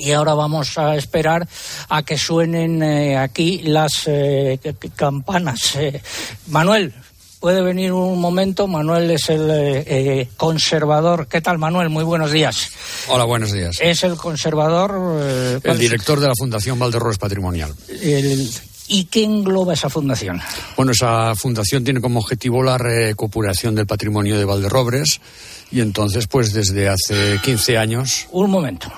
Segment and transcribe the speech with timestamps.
[0.00, 1.46] y ahora vamos a esperar
[1.88, 4.58] a que suenen eh, aquí las eh,
[4.96, 5.76] campanas.
[5.76, 6.00] Eh,
[6.48, 6.92] Manuel,
[7.38, 8.66] puede venir un momento.
[8.66, 11.26] Manuel es el conservador.
[11.28, 11.90] ¿Qué tal, Manuel?
[11.90, 12.70] Muy buenos días.
[13.08, 13.76] Hola, buenos días.
[13.80, 15.60] Es el conservador.
[15.62, 17.74] el director de la Fundación Valderrobres Patrimonial.
[18.92, 20.40] ¿Y qué engloba esa fundación?
[20.76, 25.20] Bueno, esa fundación tiene como objetivo la recuperación del patrimonio de Valderrobres
[25.70, 28.26] y entonces, pues desde hace 15 años.
[28.32, 28.92] Un momento.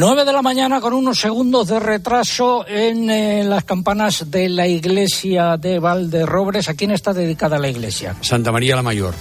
[0.00, 4.66] 9 de la mañana con unos segundos de retraso en eh, las campanas de la
[4.66, 6.70] iglesia de Valderrobres.
[6.70, 8.16] ¿A quién está dedicada la iglesia?
[8.22, 9.14] Santa María la Mayor.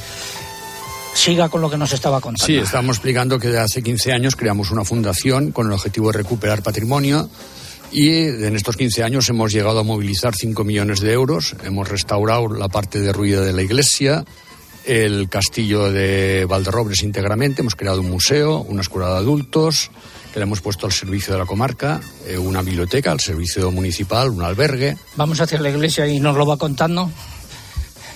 [1.14, 2.45] Siga con lo que nos estaba contando.
[2.45, 6.64] Sí, estamos explicando que hace 15 años creamos una fundación con el objetivo de recuperar
[6.64, 7.30] patrimonio
[7.92, 11.58] y en estos 15 años hemos llegado a movilizar 5 millones de euros.
[11.66, 14.23] Hemos restaurado la parte derruida de la iglesia,
[14.86, 19.92] el castillo de Valderrobres íntegramente, hemos creado un museo, una escuela de adultos
[20.31, 24.30] que le hemos puesto al servicio de la comarca, eh, una biblioteca al servicio municipal,
[24.30, 24.97] un albergue.
[25.16, 27.09] Vamos hacia la iglesia y nos lo va contando.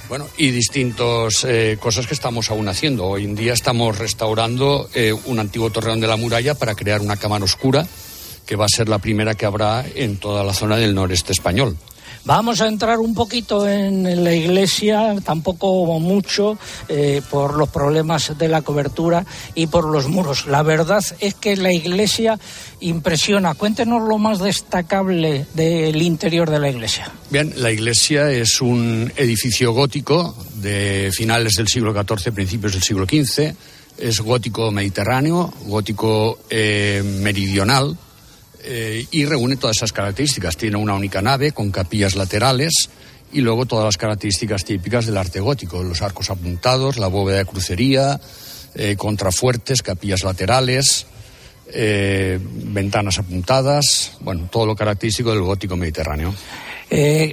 [0.09, 3.05] Bueno, y distintas eh, cosas que estamos aún haciendo.
[3.05, 7.17] Hoy en día estamos restaurando eh, un antiguo torreón de la muralla para crear una
[7.17, 7.87] cámara oscura
[8.45, 11.77] que va a ser la primera que habrá en toda la zona del noreste español.
[12.25, 16.57] Vamos a entrar un poquito en la iglesia, tampoco mucho,
[16.87, 20.47] eh, por los problemas de la cobertura y por los muros.
[20.47, 22.39] La verdad es que la iglesia
[22.79, 23.55] impresiona.
[23.55, 27.11] Cuéntenos lo más destacable del interior de la iglesia.
[27.29, 33.05] Bien, la iglesia es un edificio gótico de finales del siglo XIV, principios del siglo
[33.05, 33.53] XV.
[33.97, 37.97] Es gótico mediterráneo, gótico eh, meridional
[38.63, 40.57] eh, y reúne todas esas características.
[40.57, 42.89] Tiene una única nave con capillas laterales
[43.31, 47.45] y luego todas las características típicas del arte gótico, los arcos apuntados, la bóveda de
[47.45, 48.19] crucería,
[48.75, 51.05] eh, contrafuertes, capillas laterales,
[51.73, 56.33] eh, ventanas apuntadas, bueno, todo lo característico del gótico mediterráneo.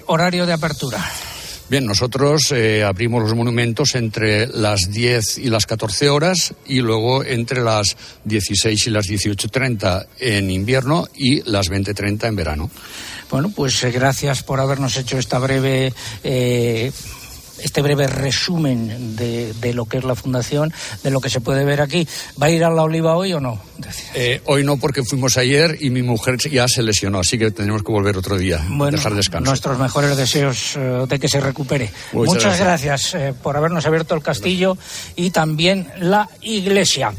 [0.06, 1.04] horario de apertura.
[1.70, 7.22] Bien, nosotros eh, abrimos los monumentos entre las 10 y las 14 horas y luego
[7.22, 12.70] entre las 16 y las 18.30 en invierno y las 20.30 en verano.
[13.30, 15.94] Bueno, pues eh, gracias por habernos hecho esta breve
[16.24, 16.90] eh,
[17.62, 20.72] este breve resumen de, lo que es la fundación,
[21.02, 22.06] de lo que se puede ver aquí.
[22.40, 23.60] ¿Va a ir a la oliva hoy o no?
[24.14, 27.82] Eh, hoy no, porque fuimos ayer y mi mujer ya se lesionó, así que tenemos
[27.82, 29.50] que volver otro día, bueno, dejar descanso.
[29.50, 31.90] Nuestros mejores deseos eh, de que se recupere.
[32.12, 34.76] Muchas, gracias, eh, por habernos abierto el castillo
[35.16, 37.12] y también la iglesia.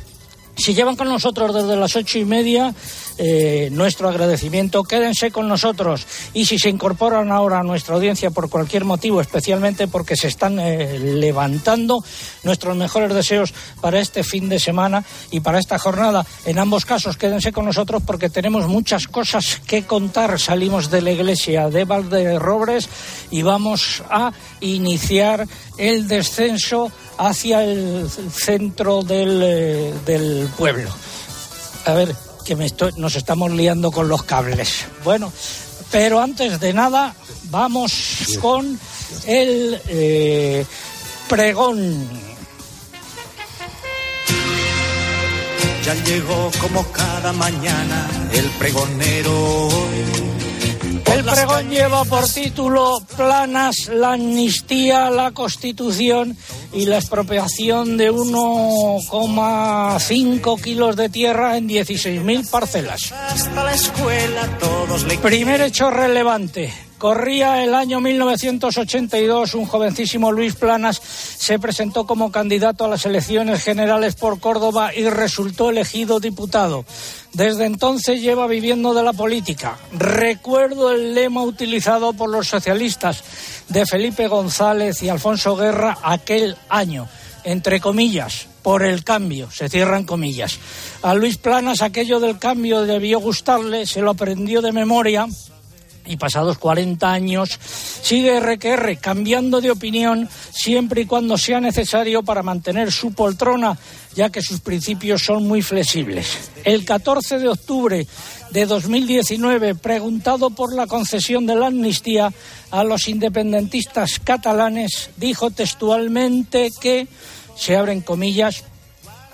[0.56, 2.74] Si llevan con nosotros desde las ocho y media,
[3.24, 4.82] eh, nuestro agradecimiento.
[4.84, 9.88] Quédense con nosotros y si se incorporan ahora a nuestra audiencia por cualquier motivo, especialmente
[9.88, 12.04] porque se están eh, levantando,
[12.42, 16.26] nuestros mejores deseos para este fin de semana y para esta jornada.
[16.46, 20.40] En ambos casos, quédense con nosotros porque tenemos muchas cosas que contar.
[20.40, 22.90] Salimos de la iglesia de Valderrobres
[23.30, 30.90] y vamos a iniciar el descenso hacia el centro del, eh, del pueblo.
[31.86, 34.86] A ver, que me estoy, nos estamos liando con los cables.
[35.04, 35.32] Bueno,
[35.92, 37.16] pero antes de nada,
[37.46, 38.80] vamos con
[39.26, 40.66] el eh,
[41.28, 42.08] pregón.
[45.86, 49.70] Ya llegó como cada mañana el pregonero
[51.14, 56.38] el pregón lleva por título Planas, la amnistía, la constitución
[56.74, 63.14] y la expropiación de 1,5 kilos de tierra en 16.000 parcelas.
[65.22, 66.72] Primer hecho relevante.
[67.02, 73.64] Corría el año 1982, un jovencísimo Luis Planas se presentó como candidato a las elecciones
[73.64, 76.86] generales por Córdoba y resultó elegido diputado.
[77.34, 79.80] Desde entonces lleva viviendo de la política.
[79.94, 83.24] Recuerdo el lema utilizado por los socialistas
[83.68, 87.10] de Felipe González y Alfonso Guerra aquel año,
[87.44, 90.60] entre comillas, por el cambio, se cierran comillas.
[91.02, 95.26] A Luis Planas aquello del cambio debió gustarle, se lo aprendió de memoria
[96.06, 97.60] y pasados 40 años
[98.02, 103.78] sigue RQR cambiando de opinión siempre y cuando sea necesario para mantener su poltrona,
[104.16, 106.52] ya que sus principios son muy flexibles.
[106.64, 108.08] El 14 de octubre
[108.52, 112.34] de 2019, preguntado por la concesión de la amnistía
[112.70, 117.08] a los independentistas catalanes, dijo textualmente que,
[117.56, 118.64] se abren comillas,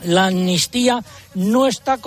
[0.04, 1.04] la amnistía
[1.34, 1.98] no está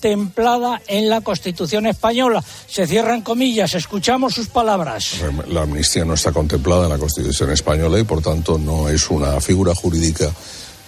[0.00, 2.42] contemplada en la Constitución española.
[2.66, 5.16] Se cierran comillas, escuchamos sus palabras.
[5.48, 9.38] La amnistía no está contemplada en la Constitución española y, por tanto, no es una
[9.42, 10.32] figura jurídica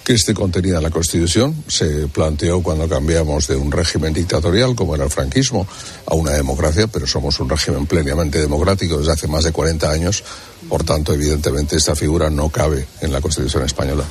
[0.03, 1.62] que esté contenida en la Constitución.
[1.69, 5.67] Se planteó cuando cambiamos de un régimen dictatorial, como era el franquismo,
[6.06, 10.25] a una democracia, pero somos un régimen plenamente democrático desde hace más de 40 años.
[10.70, 14.05] Por tanto, evidentemente, esta figura no cabe en la Constitución española.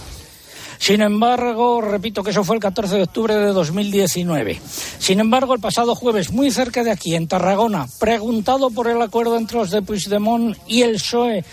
[0.82, 4.60] Sin embargo, repito que eso fue el 14 de octubre de 2019.
[4.98, 9.38] Sin embargo, el pasado jueves, muy cerca de aquí, en Tarragona, preguntado por el acuerdo
[9.38, 11.46] entre los de Puigdemont y el PSOE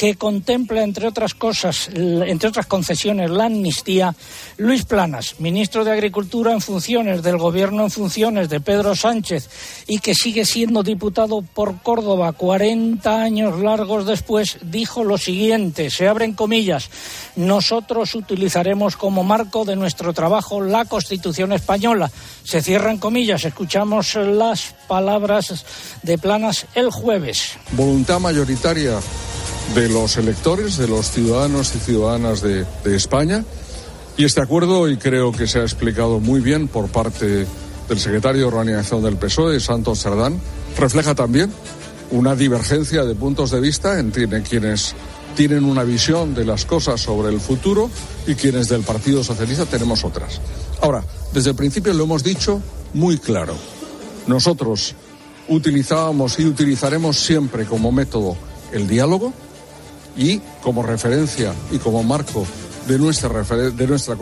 [0.00, 4.14] que contempla, entre otras cosas, entre otras concesiones, la amnistía,
[4.56, 9.50] Luis Planas, ministro de Agricultura en funciones del Gobierno en funciones de Pedro Sánchez
[9.88, 16.08] y que sigue siendo diputado por Córdoba 40 años largos después, dijo lo siguiente, se
[16.08, 16.88] abren comillas,
[17.36, 22.10] nosotros utilizaremos como marco de nuestro trabajo la Constitución española.
[22.42, 25.66] Se cierran comillas, escuchamos las palabras
[26.02, 27.58] de Planas el jueves.
[27.72, 28.98] Voluntad mayoritaria
[29.74, 33.44] de los electores, de los ciudadanos y ciudadanas de, España.
[34.16, 37.46] Y este acuerdo, y creo que se ha explicado muy bien por parte
[37.88, 40.40] del secretario de Organización del PSOE, Santos Sardán,
[40.76, 41.50] refleja también
[42.10, 44.94] una divergencia de puntos de vista entre quienes
[45.36, 47.88] tienen una visión de las cosas sobre el futuro
[48.26, 50.40] y quienes del Partido Socialista tenemos otras.
[50.82, 52.60] Ahora, desde el principio lo hemos dicho
[52.94, 53.54] muy claro.
[54.26, 54.94] Nosotros
[55.48, 58.36] utilizábamos y utilizaremos siempre como método
[58.72, 59.32] el diálogo,
[60.16, 62.46] y como referencia y como marco
[62.86, 64.16] de, nuestra, de, nuestra,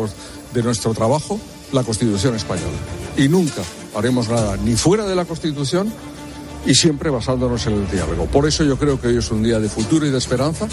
[0.53, 1.41] de nuestro trabajo
[1.73, 2.77] la Constitución española.
[3.17, 3.63] Y nunca
[3.95, 5.93] haremos nada ni fuera de la Constitución
[6.67, 8.27] y siempre basándonos en el diálogo.
[8.27, 10.69] Por eso yo creo que hoy es un día de futuro y de esperanza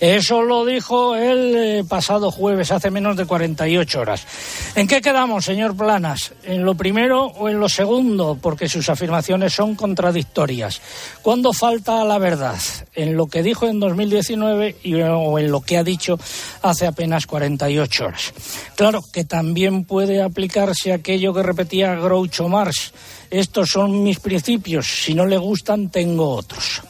[0.00, 4.26] eso lo dijo el eh, pasado jueves, hace menos de 48 horas.
[4.74, 6.32] ¿En qué quedamos, señor Planas?
[6.42, 8.38] ¿En lo primero o en lo segundo?
[8.40, 10.80] Porque sus afirmaciones son contradictorias.
[11.20, 12.58] ¿Cuándo falta la verdad?
[12.94, 14.76] ¿En lo que dijo en 2019
[15.12, 16.18] o en lo que ha dicho
[16.62, 18.32] hace apenas 48 horas?
[18.76, 22.92] Claro que también puede aplicarse aquello que repetía Groucho Marx.
[23.30, 24.86] Estos son mis principios.
[24.86, 26.82] Si no le gustan, tengo otros.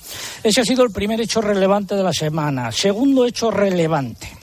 [0.43, 2.73] Ese ha sido el primer hecho relevante de la semana.
[2.73, 4.40] Segundo hecho relevante.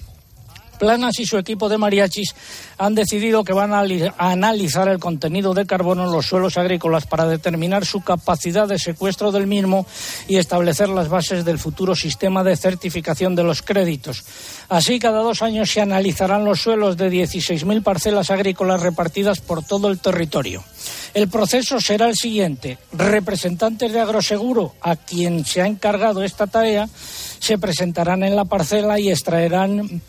[0.78, 2.36] Planas y su equipo de mariachis
[2.78, 3.84] han decidido que van a
[4.18, 9.32] analizar el contenido de carbono en los suelos agrícolas para determinar su capacidad de secuestro
[9.32, 9.86] del mismo
[10.28, 14.24] y establecer las bases del futuro sistema de certificación de los créditos.
[14.70, 19.90] Así, cada dos años se analizarán los suelos de 16.000 parcelas agrícolas repartidas por todo
[19.90, 20.64] el territorio.
[21.14, 22.78] El proceso será el siguiente.
[22.92, 26.88] Representantes de Agroseguro, a quien se ha encargado esta tarea,
[27.40, 30.02] se presentarán en la parcela y extraerán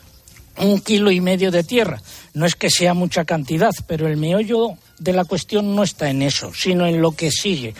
[0.59, 2.01] un kilo y medio de tierra.
[2.33, 6.21] No es que sea mucha cantidad, pero el meollo de la cuestión no está en
[6.21, 7.73] eso, sino en lo que sigue.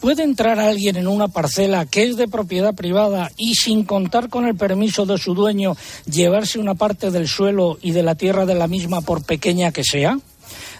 [0.00, 4.46] ¿Puede entrar alguien en una parcela que es de propiedad privada y sin contar con
[4.46, 5.76] el permiso de su dueño
[6.10, 9.84] llevarse una parte del suelo y de la tierra de la misma por pequeña que
[9.84, 10.18] sea?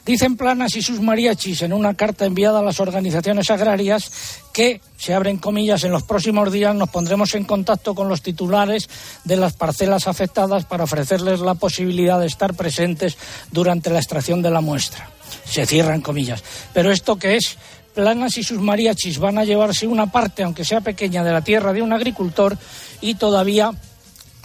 [0.04, 4.10] Dicen Planas y sus mariachis en una carta enviada a las organizaciones agrarias
[4.52, 8.88] que, se abren comillas, en los próximos días nos pondremos en contacto con los titulares
[9.24, 13.17] de las parcelas afectadas para ofrecerles la posibilidad de estar presentes
[13.50, 15.08] durante la extracción de la muestra.
[15.46, 16.44] Se cierran comillas.
[16.74, 17.56] Pero esto qué es
[17.94, 21.72] Planas y sus mariachis van a llevarse una parte, aunque sea pequeña, de la tierra
[21.72, 22.58] de un agricultor
[23.00, 23.70] y todavía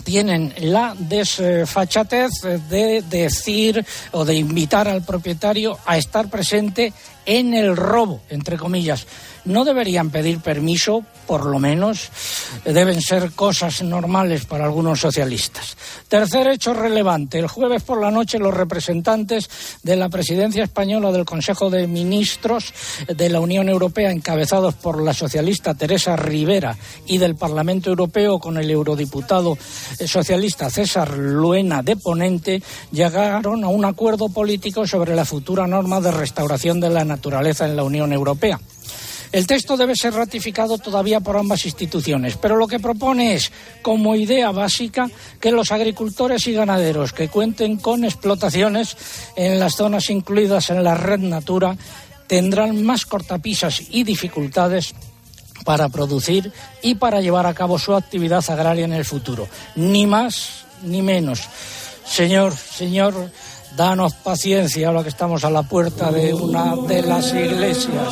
[0.04, 2.32] tienen la desfachatez
[2.70, 6.94] de decir o de invitar al propietario a estar presente
[7.26, 9.06] en el robo, entre comillas
[9.50, 12.10] no deberían pedir permiso, por lo menos
[12.64, 15.76] deben ser cosas normales para algunos socialistas.
[16.08, 17.40] Tercer hecho relevante.
[17.40, 19.50] El jueves por la noche los representantes
[19.84, 22.74] de la presidencia española del Consejo de Ministros
[23.08, 26.78] de la Unión Europea, encabezados por la socialista Teresa Rivera
[27.08, 29.58] y del Parlamento Europeo con el eurodiputado
[30.06, 36.12] socialista César Luena de ponente, llegaron a un acuerdo político sobre la futura norma de
[36.12, 38.60] restauración de la naturaleza en la Unión Europea.
[39.32, 43.52] El texto debe ser ratificado todavía por ambas instituciones, pero lo que propone es,
[43.84, 45.10] como idea básica,
[45.40, 48.98] que los agricultores y ganaderos que cuenten con explotaciones
[49.36, 51.78] en las zonas incluidas en la red Natura
[52.26, 54.96] tendrán más cortapisas y dificultades
[55.64, 59.48] para producir y para llevar a cabo su actividad agraria en el futuro.
[59.76, 61.42] Ni más ni menos.
[62.06, 63.32] Señor, señor,
[63.76, 68.08] danos paciencia ahora que estamos a la puerta de una de las iglesias.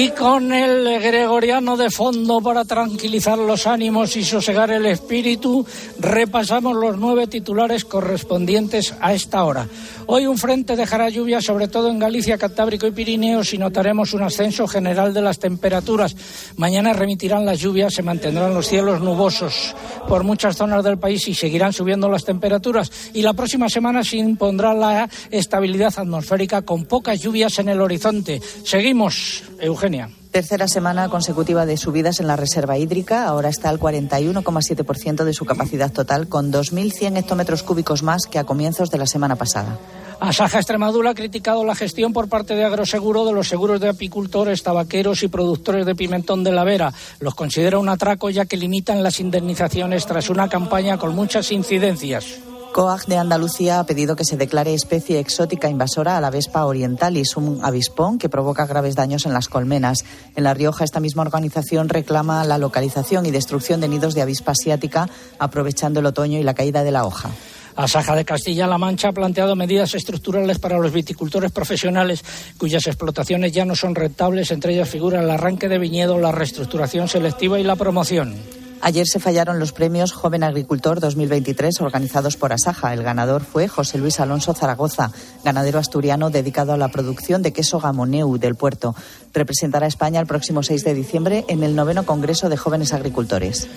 [0.00, 5.66] Y con el gregoriano de fondo para tranquilizar los ánimos y sosegar el espíritu,
[5.98, 9.66] repasamos los nueve titulares correspondientes a esta hora.
[10.06, 14.22] Hoy un frente dejará lluvia sobre todo en Galicia, Cantábrico y Pirineos y notaremos un
[14.22, 16.14] ascenso general de las temperaturas.
[16.56, 19.74] Mañana remitirán las lluvias, se mantendrán los cielos nubosos
[20.08, 23.10] por muchas zonas del país y seguirán subiendo las temperaturas.
[23.14, 28.40] Y la próxima semana se impondrá la estabilidad atmosférica con pocas lluvias en el horizonte.
[28.62, 29.87] Seguimos, Eugenio.
[30.30, 33.26] Tercera semana consecutiva de subidas en la reserva hídrica.
[33.26, 38.44] Ahora está al 41,7% de su capacidad total, con 2.100 hectómetros cúbicos más que a
[38.44, 39.78] comienzos de la semana pasada.
[40.20, 44.62] Asaja Extremadura ha criticado la gestión por parte de Agroseguro de los seguros de apicultores,
[44.62, 46.92] tabaqueros y productores de pimentón de la Vera.
[47.20, 52.40] Los considera un atraco ya que limitan las indemnizaciones tras una campaña con muchas incidencias.
[52.72, 57.36] COAG de Andalucía ha pedido que se declare especie exótica invasora a la Vespa orientalis,
[57.36, 60.04] un avispón que provoca graves daños en las colmenas.
[60.36, 64.52] En La Rioja, esta misma organización reclama la localización y destrucción de nidos de avispa
[64.52, 65.08] asiática,
[65.38, 67.30] aprovechando el otoño y la caída de la hoja.
[67.74, 72.24] Asaja de Castilla-La Mancha ha planteado medidas estructurales para los viticultores profesionales
[72.58, 74.50] cuyas explotaciones ya no son rentables.
[74.50, 78.57] Entre ellas figura el arranque de viñedo, la reestructuración selectiva y la promoción.
[78.80, 82.94] Ayer se fallaron los premios Joven Agricultor 2023 organizados por Asaja.
[82.94, 85.10] El ganador fue José Luis Alonso Zaragoza,
[85.44, 88.94] ganadero asturiano dedicado a la producción de queso gamoneu del puerto.
[89.32, 93.68] Representará a España el próximo 6 de diciembre en el noveno Congreso de Jóvenes Agricultores.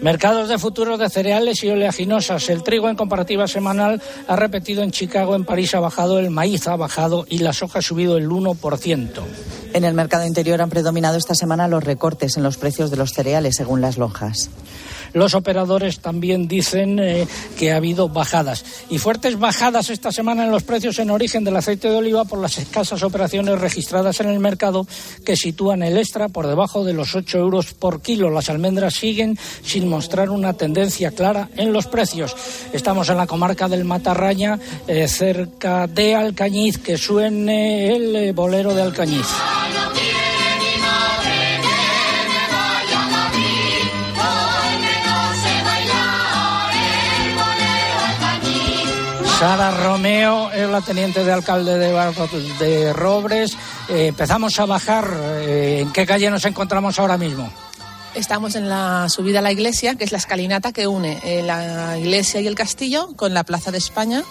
[0.00, 2.50] Mercados de futuros de cereales y oleaginosas.
[2.50, 6.68] El trigo en comparativa semanal ha repetido en Chicago, en París ha bajado, el maíz
[6.68, 9.08] ha bajado y la soja ha subido el 1%.
[9.72, 13.12] En el mercado interior han predominado esta semana los recortes en los precios de los
[13.12, 14.50] cereales, según las lonjas.
[15.16, 17.26] Los operadores también dicen eh,
[17.58, 18.66] que ha habido bajadas.
[18.90, 22.38] Y fuertes bajadas esta semana en los precios en origen del aceite de oliva por
[22.38, 24.86] las escasas operaciones registradas en el mercado
[25.24, 28.28] que sitúan el extra por debajo de los 8 euros por kilo.
[28.28, 32.36] Las almendras siguen sin mostrar una tendencia clara en los precios.
[32.74, 38.74] Estamos en la comarca del Matarraña, eh, cerca de Alcañiz, que suene el eh, bolero
[38.74, 39.28] de Alcañiz.
[49.38, 51.92] Sara Romeo es la teniente de alcalde de,
[52.58, 53.52] de Robres.
[53.86, 55.06] Eh, empezamos a bajar.
[55.42, 57.52] Eh, ¿En qué calle nos encontramos ahora mismo?
[58.14, 61.98] Estamos en la subida a la iglesia, que es la escalinata que une eh, la
[61.98, 64.24] iglesia y el castillo con la Plaza de España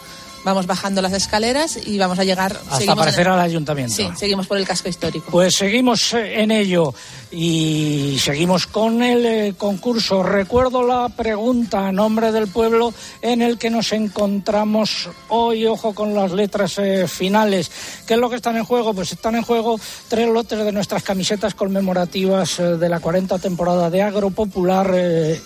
[0.45, 3.95] vamos bajando las escaleras y vamos a llegar hasta aparecer al ayuntamiento.
[3.95, 5.25] Sí, seguimos por el casco histórico.
[5.31, 6.93] Pues seguimos en ello
[7.31, 10.21] y seguimos con el eh, concurso.
[10.21, 15.65] Recuerdo la pregunta a nombre del pueblo en el que nos encontramos hoy.
[15.65, 17.71] Ojo con las letras eh, finales.
[18.05, 18.93] ¿Qué es lo que están en juego?
[18.93, 23.89] Pues están en juego tres lotes de nuestras camisetas conmemorativas eh, de la 40 temporada
[23.89, 24.93] de Agro Popular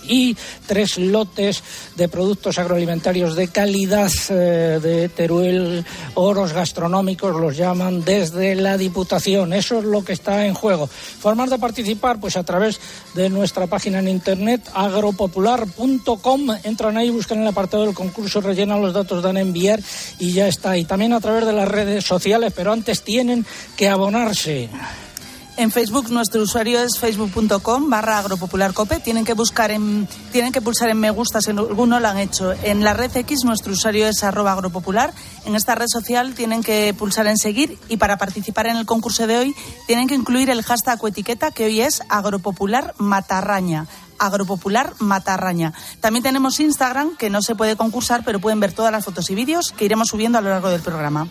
[0.03, 0.35] y
[0.67, 1.63] tres lotes
[1.95, 9.53] de productos agroalimentarios de calidad de de Teruel, oros gastronómicos los llaman desde la Diputación.
[9.53, 10.87] Eso es lo que está en juego.
[10.87, 12.79] Formas de participar, pues a través
[13.13, 16.47] de nuestra página en internet agropopular.com.
[16.63, 19.79] Entran ahí, buscan el apartado del concurso, rellenan los datos, dan a enviar
[20.19, 20.77] y ya está.
[20.77, 24.69] Y también a través de las redes sociales, pero antes tienen que abonarse.
[25.59, 29.01] En Facebook nuestro usuario es facebook.com barra agropopularcope.
[29.01, 32.53] Tienen que buscar en, tienen que pulsar en me gusta si alguno lo han hecho.
[32.63, 35.13] En la red X nuestro usuario es arroba agropopular.
[35.45, 39.27] En esta red social tienen que pulsar en seguir y para participar en el concurso
[39.27, 43.85] de hoy tienen que incluir el hashtag etiqueta que hoy es agropopular matarraña
[44.17, 45.73] agropopular Matarraña.
[46.01, 49.35] También tenemos Instagram, que no se puede concursar, pero pueden ver todas las fotos y
[49.35, 51.29] vídeos que iremos subiendo a lo largo del programa.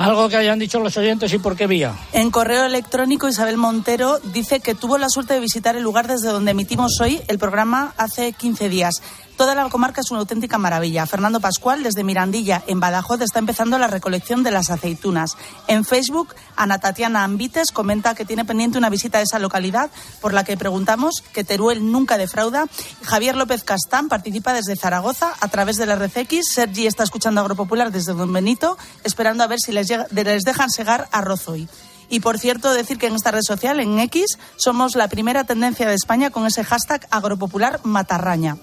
[0.00, 1.94] Algo que hayan dicho los oyentes y por qué vía.
[2.14, 6.28] En correo electrónico, Isabel Montero dice que tuvo la suerte de visitar el lugar desde
[6.28, 8.94] donde emitimos hoy el programa hace 15 días.
[9.40, 11.06] Toda la comarca es una auténtica maravilla.
[11.06, 15.38] Fernando Pascual, desde Mirandilla, en Badajoz, está empezando la recolección de las aceitunas.
[15.66, 20.34] En Facebook, Ana Tatiana Ambites comenta que tiene pendiente una visita a esa localidad, por
[20.34, 22.66] la que preguntamos que Teruel nunca defrauda.
[23.02, 26.44] Javier López Castán participa desde Zaragoza a través de la RCX.
[26.52, 31.22] Sergi está escuchando Agropopular desde Don Benito, esperando a ver si les, dejan llegar a
[31.22, 31.66] Rozoy.
[32.10, 35.88] Y por cierto, decir que en esta red social, en X, somos la primera tendencia
[35.88, 38.58] de España con ese hashtag agropopular matarraña.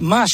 [0.00, 0.30] Más,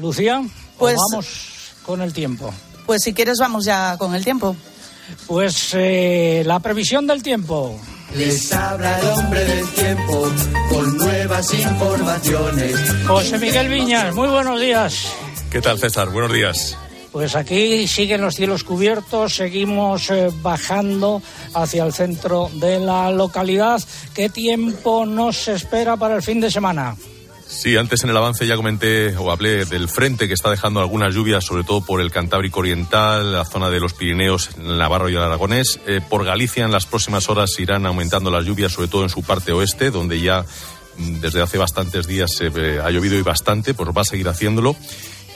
[0.00, 0.42] Lucía,
[0.78, 2.52] pues vamos con el tiempo.
[2.86, 4.56] Pues si quieres vamos ya con el tiempo.
[5.26, 7.78] Pues eh, la previsión del tiempo.
[8.14, 10.32] Les habla el hombre del tiempo
[10.70, 12.76] con nuevas informaciones.
[13.06, 15.12] José Miguel Viñas, muy buenos días.
[15.50, 16.08] ¿Qué tal, César?
[16.10, 16.76] Buenos días.
[17.12, 21.22] Pues aquí siguen los cielos cubiertos, seguimos eh, bajando
[21.54, 23.82] hacia el centro de la localidad.
[24.14, 26.96] ¿Qué tiempo nos espera para el fin de semana?
[27.48, 31.14] Sí, antes en el avance ya comenté o hablé del frente que está dejando algunas
[31.14, 35.14] lluvias, sobre todo por el Cantábrico Oriental, la zona de los Pirineos, el Navarro y
[35.14, 35.80] el Aragonés.
[35.86, 39.22] Eh, por Galicia en las próximas horas irán aumentando las lluvias, sobre todo en su
[39.22, 40.44] parte oeste, donde ya
[40.98, 44.76] mm, desde hace bastantes días eh, ha llovido y bastante, pues va a seguir haciéndolo.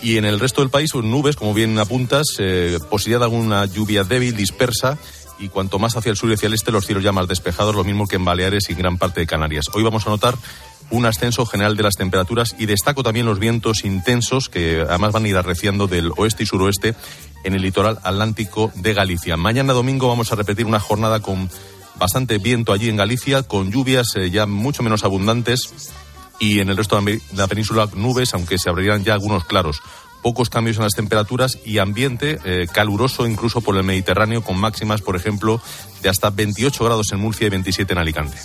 [0.02, 3.64] Y en el resto del país, pues, nubes, como bien apuntas, eh, posibilidad de alguna
[3.64, 4.99] lluvia débil, dispersa
[5.38, 7.75] y cuanto más hacia el sur y hacia el este, los cielos ya más despejados,
[7.75, 9.64] lo mismo que en Baleares y gran parte de Canarias.
[9.73, 10.37] Hoy vamos a notar
[10.92, 15.25] un ascenso general de las temperaturas y destaco también los vientos intensos que además van
[15.25, 16.94] a ir arreciando del oeste y suroeste
[17.44, 19.37] en el litoral atlántico de Galicia.
[19.37, 21.50] Mañana domingo vamos a repetir una jornada con
[21.96, 25.72] bastante viento allí en Galicia, con lluvias eh, ya mucho menos abundantes
[26.38, 29.80] y en el resto de la península nubes, aunque se abrirían ya algunos claros.
[30.22, 35.00] Pocos cambios en las temperaturas y ambiente eh, caluroso incluso por el Mediterráneo, con máximas,
[35.00, 35.61] por ejemplo,
[36.02, 38.37] de hasta 28 grados en Murcia y 27 en Alicante.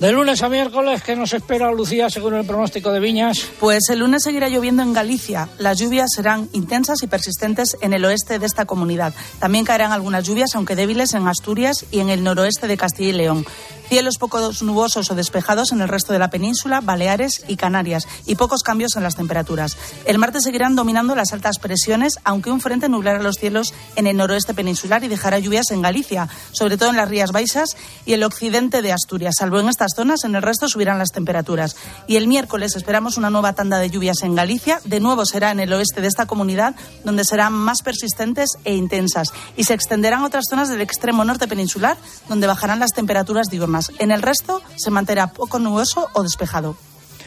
[0.00, 3.38] De lunes a miércoles, ¿qué nos espera Lucía según el pronóstico de Viñas?
[3.60, 5.48] Pues el lunes seguirá lloviendo en Galicia.
[5.58, 9.14] Las lluvias serán intensas y persistentes en el oeste de esta comunidad.
[9.38, 13.12] También caerán algunas lluvias, aunque débiles, en Asturias y en el noroeste de Castilla y
[13.12, 13.46] León.
[13.88, 18.34] Cielos poco nubosos o despejados en el resto de la península, Baleares y Canarias, y
[18.34, 19.76] pocos cambios en las temperaturas.
[20.06, 24.16] El martes seguirán dominando las altas presiones, aunque un frente nublará los cielos en el
[24.16, 28.24] noroeste peninsular y dejará lluvias en Galicia, sobre todo en las Rías Baixas y el
[28.24, 29.34] occidente de Asturias.
[29.38, 31.76] Salvo en estas zonas, en el resto subirán las temperaturas.
[32.06, 34.80] Y el miércoles esperamos una nueva tanda de lluvias en Galicia.
[34.84, 36.74] De nuevo será en el oeste de esta comunidad,
[37.04, 39.28] donde serán más persistentes e intensas.
[39.56, 41.98] Y se extenderán otras zonas del extremo norte peninsular,
[42.30, 43.92] donde bajarán las temperaturas diurnas.
[43.98, 46.76] En el resto se mantendrá poco nuboso o despejado.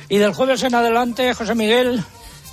[0.09, 2.03] Y del jueves en adelante, José Miguel.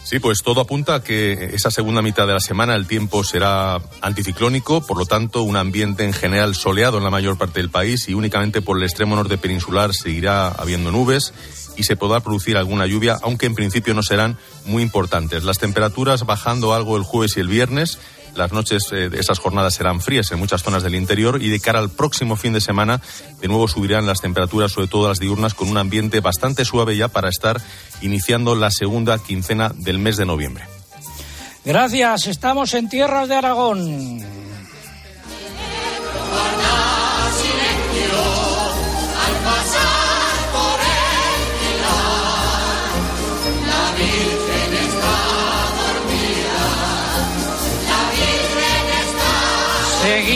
[0.05, 3.81] Sí, pues todo apunta a que esa segunda mitad de la semana el tiempo será
[4.03, 8.07] anticiclónico, por lo tanto un ambiente en general soleado en la mayor parte del país
[8.09, 11.33] y únicamente por el extremo norte peninsular seguirá habiendo nubes
[11.77, 14.37] y se podrá producir alguna lluvia, aunque en principio no serán
[14.67, 15.43] muy importantes.
[15.43, 17.99] Las temperaturas bajando algo el jueves y el viernes,
[18.37, 21.61] las noches de eh, esas jornadas serán frías en muchas zonas del interior y de
[21.61, 23.01] cara al próximo fin de semana
[23.41, 27.09] de nuevo subirán las temperaturas, sobre todo las diurnas, con un ambiente bastante suave ya
[27.09, 27.61] para estar
[28.01, 30.65] iniciando la segunda quincena del mes de noviembre.
[31.65, 34.25] Gracias, estamos en tierras de Aragón.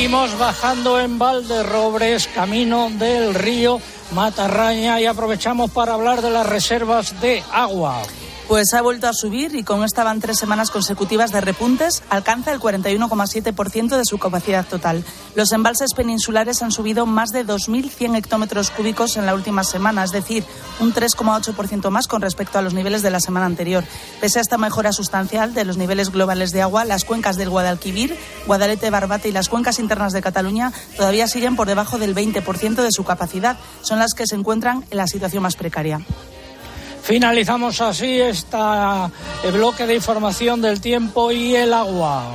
[0.09, 3.79] Seguimos bajando en Valderrobres, camino del río
[4.13, 8.01] Matarraña y aprovechamos para hablar de las reservas de agua.
[8.49, 12.51] Pues ha vuelto a subir y con esta van tres semanas consecutivas de repuntes, alcanza
[12.51, 15.05] el 41,7% de su capacidad total.
[15.35, 20.13] Los embalses peninsulares han subido más de 2.100 hectómetros cúbicos en la última semana, es
[20.13, 20.45] decir,
[20.81, 23.85] un 3,8% más con respecto a los niveles de la semana anterior.
[24.19, 28.17] Pese a esta mejora sustancial de los niveles globales de agua, las cuencas del Guadalquivir,
[28.47, 32.93] Guadalete, Barbate y las cuencas internas de Cataluña todavía siguen por debajo del 20% de
[32.93, 33.59] su capacidad.
[33.83, 36.01] Son las que se encuentran en la situación más precaria.
[37.09, 38.59] Finalizamos así este
[39.51, 42.35] bloque de información del tiempo y el agua.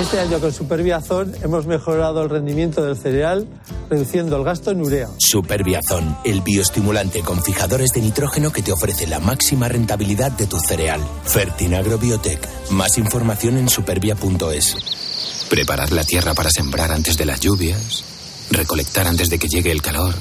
[0.00, 3.46] Este año con Superbiazón hemos mejorado el rendimiento del cereal,
[3.88, 5.08] reduciendo el gasto en urea.
[5.18, 10.58] Superbiazón, el bioestimulante con fijadores de nitrógeno que te ofrece la máxima rentabilidad de tu
[10.58, 11.00] cereal.
[11.22, 12.44] Fertinagro Biotech.
[12.70, 15.46] Más información en supervia.es.
[15.48, 18.02] Preparar la tierra para sembrar antes de las lluvias.
[18.50, 20.16] Recolectar antes de que llegue el calor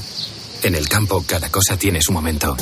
[0.63, 2.56] en el campo cada cosa tiene su momento.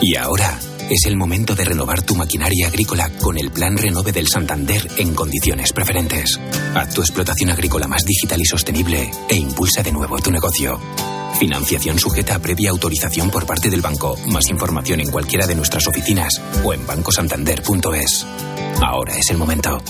[0.00, 0.58] Y ahora
[0.90, 5.14] es el momento de renovar tu maquinaria agrícola con el Plan Renove del Santander en
[5.14, 6.38] condiciones preferentes.
[6.74, 10.78] Haz tu explotación agrícola más digital y sostenible e impulsa de nuevo tu negocio.
[11.38, 14.16] Financiación sujeta a previa autorización por parte del banco.
[14.28, 18.26] Más información en cualquiera de nuestras oficinas o en bancosantander.es.
[18.82, 19.82] Ahora es el momento.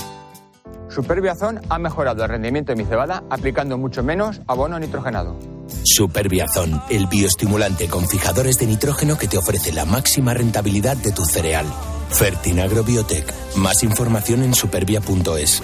[0.89, 5.56] Superbiazón ha mejorado el rendimiento de mi cebada aplicando mucho menos abono nitrogenado.
[5.83, 11.25] Superbiazón, el bioestimulante con fijadores de nitrógeno que te ofrece la máxima rentabilidad de tu
[11.25, 11.65] cereal.
[12.09, 13.33] Fertinagro Biotech.
[13.55, 15.63] Más información en supervia.es.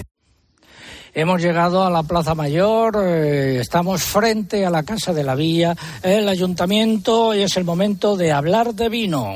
[1.16, 5.76] Hemos llegado a la Plaza Mayor, eh, estamos frente a la Casa de la Villa,
[6.02, 9.32] el ayuntamiento y es el momento de hablar de vino.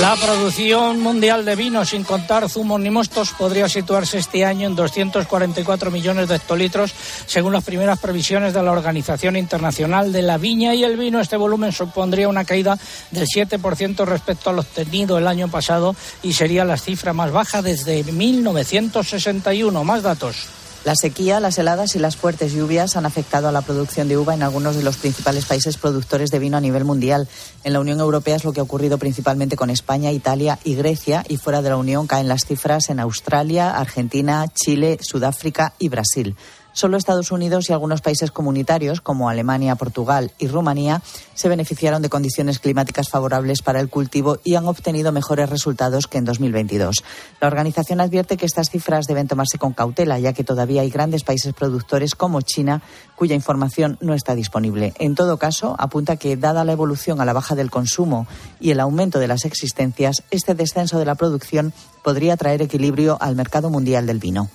[0.00, 4.74] La producción mundial de vino, sin contar zumos ni mostos, podría situarse este año en
[4.74, 6.92] 244 millones de hectolitros,
[7.26, 11.20] según las primeras previsiones de la Organización Internacional de la Viña y el Vino.
[11.20, 12.78] Este volumen supondría una caída
[13.10, 18.02] del 7% respecto al obtenido el año pasado y sería la cifra más baja desde
[18.02, 19.84] 1961.
[19.84, 20.63] Más datos.
[20.84, 24.34] La sequía, las heladas y las fuertes lluvias han afectado a la producción de uva
[24.34, 27.26] en algunos de los principales países productores de vino a nivel mundial.
[27.64, 31.24] En la Unión Europea es lo que ha ocurrido principalmente con España, Italia y Grecia,
[31.26, 36.36] y fuera de la Unión caen las cifras en Australia, Argentina, Chile, Sudáfrica y Brasil.
[36.74, 41.02] Solo Estados Unidos y algunos países comunitarios, como Alemania, Portugal y Rumanía,
[41.34, 46.18] se beneficiaron de condiciones climáticas favorables para el cultivo y han obtenido mejores resultados que
[46.18, 47.04] en 2022.
[47.40, 51.22] La organización advierte que estas cifras deben tomarse con cautela, ya que todavía hay grandes
[51.22, 52.82] países productores como China,
[53.14, 54.94] cuya información no está disponible.
[54.98, 58.26] En todo caso, apunta que, dada la evolución a la baja del consumo
[58.58, 63.36] y el aumento de las existencias, este descenso de la producción podría traer equilibrio al
[63.36, 64.50] mercado mundial del vino.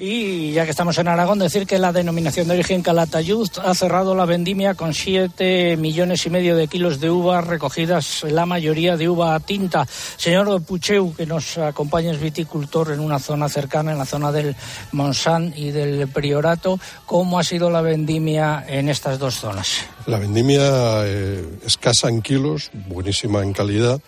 [0.00, 4.14] Y ya que estamos en Aragón, decir que la denominación de origen Calatayud ha cerrado
[4.14, 9.08] la vendimia con siete millones y medio de kilos de uvas recogidas, la mayoría de
[9.08, 9.88] uva tinta.
[10.16, 14.54] Señor Pucheu, que nos acompaña, es viticultor en una zona cercana, en la zona del
[14.92, 16.78] Monsán y del Priorato.
[17.04, 19.80] ¿Cómo ha sido la vendimia en estas dos zonas?
[20.06, 20.60] La vendimia
[21.06, 24.00] eh, escasa en kilos, buenísima en calidad.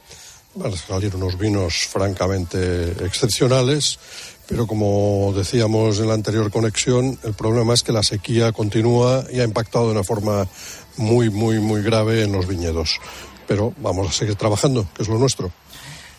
[0.55, 3.98] Van a salir unos vinos francamente excepcionales
[4.50, 9.38] pero como decíamos en la anterior conexión, el problema es que la sequía continúa y
[9.38, 10.48] ha impactado de una forma
[10.96, 12.98] muy, muy, muy grave en los viñedos.
[13.46, 15.52] Pero vamos a seguir trabajando, que es lo nuestro.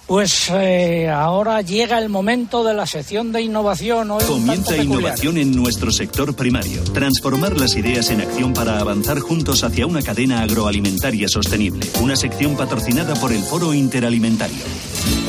[0.08, 4.12] Pues eh, ahora llega el momento de la sección de innovación.
[4.12, 6.84] Hoy Comienza innovación en nuestro sector primario.
[6.86, 11.86] Transformar las ideas en acción para avanzar juntos hacia una cadena agroalimentaria sostenible.
[12.02, 14.63] Una sección patrocinada por el Foro Interalimentario.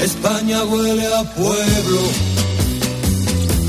[0.01, 2.52] España huele a pueblo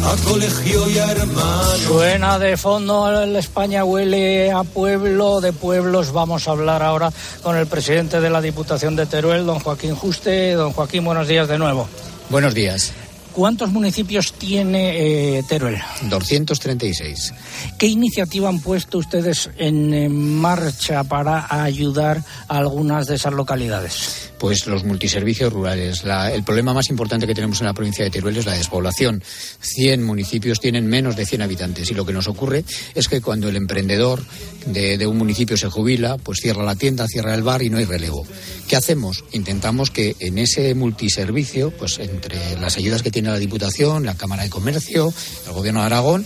[0.06, 1.78] a colegio y a hermano.
[1.88, 6.12] Suena de fondo, el España huele a pueblo, de pueblos.
[6.12, 7.12] Vamos a hablar ahora
[7.42, 10.54] con el presidente de la Diputación de Teruel, don Joaquín Juste.
[10.54, 11.88] Don Joaquín, buenos días de nuevo.
[12.30, 12.94] Buenos días.
[13.34, 15.78] ¿Cuántos municipios tiene eh, Teruel?
[16.04, 17.34] 236.
[17.80, 24.30] ¿Qué iniciativa han puesto ustedes en marcha para ayudar a algunas de esas localidades?
[24.38, 26.04] Pues los multiservicios rurales.
[26.32, 29.24] el problema más importante que tenemos en la provincia de Teruel es la despoblación.
[29.62, 33.50] 100 municipios tienen menos de 100 habitantes y lo que nos ocurre es que cuando
[33.50, 34.22] el emprendedor
[34.68, 37.78] de, de un municipio se jubila, pues cierra la tienda, cierra el bar y no
[37.78, 38.28] hay relevo.
[38.68, 39.24] ¿Qué hacemos?
[39.32, 44.44] Intentamos que en ese multiservicio, pues entre las ayudas que tiene la Diputación, la Cámara
[44.44, 45.14] de Comercio,
[45.46, 46.26] el Gobierno de Aragón,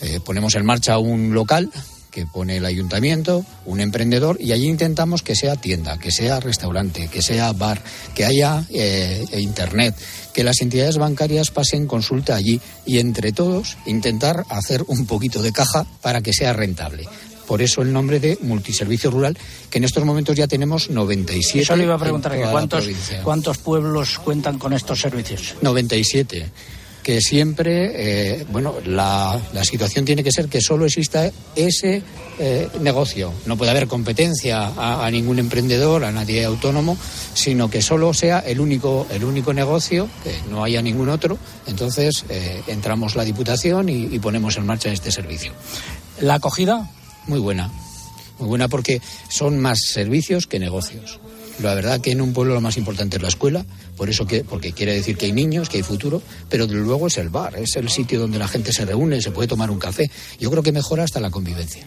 [0.00, 1.70] eh, ponemos en marcha un local
[2.10, 7.08] que pone el ayuntamiento, un emprendedor, y allí intentamos que sea tienda, que sea restaurante,
[7.08, 7.82] que sea bar,
[8.14, 9.94] que haya eh, internet,
[10.32, 15.52] que las entidades bancarias pasen consulta allí y entre todos intentar hacer un poquito de
[15.52, 17.06] caja para que sea rentable.
[17.48, 19.36] Por eso el nombre de multiservicio rural,
[19.70, 21.62] que en estos momentos ya tenemos 97.
[21.62, 22.86] Eso le iba a preguntar, ¿cuántos,
[23.24, 25.54] ¿cuántos pueblos cuentan con estos servicios?
[25.62, 26.52] 97
[27.08, 32.02] que siempre, eh, bueno, la, la, situación tiene que ser que solo exista ese
[32.38, 33.32] eh, negocio.
[33.46, 36.98] No puede haber competencia a, ningún emprendedor, a nadie autónomo,
[37.32, 41.38] sino que solo sea el único, el único negocio, que no haya ningún otro.
[41.66, 45.52] Entonces eh, entramos la Diputación y, y ponemos en marcha este servicio.
[46.20, 46.90] ¿La acogida?
[47.28, 47.70] Muy buena.
[48.38, 51.20] Muy buena porque son más servicios que negocios.
[51.62, 53.64] La verdad que en un pueblo lo más importante es la escuela,
[53.96, 57.18] por eso que, porque quiere decir que hay niños, que hay futuro, pero luego es
[57.18, 60.08] el bar, es el sitio donde la gente se reúne, se puede tomar un café.
[60.38, 61.84] Yo creo que mejora hasta la convivencia.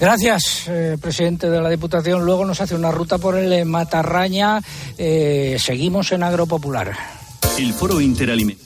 [0.00, 2.24] Gracias, eh, presidente de la Diputación.
[2.24, 4.62] Luego nos hace una ruta por el Matarraña.
[4.96, 6.94] Eh, seguimos en Agropopular.
[7.58, 8.65] El Foro Interalimentario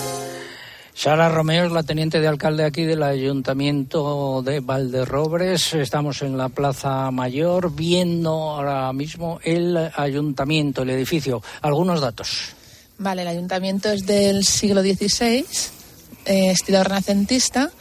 [1.01, 5.73] Sara Romeo es la teniente de alcalde aquí del Ayuntamiento de Valderrobres.
[5.73, 11.41] Estamos en la Plaza Mayor viendo ahora mismo el ayuntamiento, el edificio.
[11.63, 12.49] Algunos datos.
[12.99, 15.43] Vale, el ayuntamiento es del siglo XVI,
[16.25, 17.71] eh, estilo renacentista,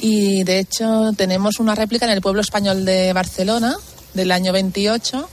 [0.00, 3.76] y de hecho tenemos una réplica en el pueblo español de Barcelona
[4.14, 5.28] del año 28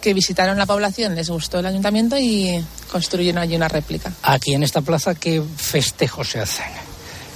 [0.00, 4.12] que visitaron la población, les gustó el ayuntamiento y construyeron allí una réplica.
[4.22, 6.83] Aquí en esta plaza, ¿qué festejos se hacen?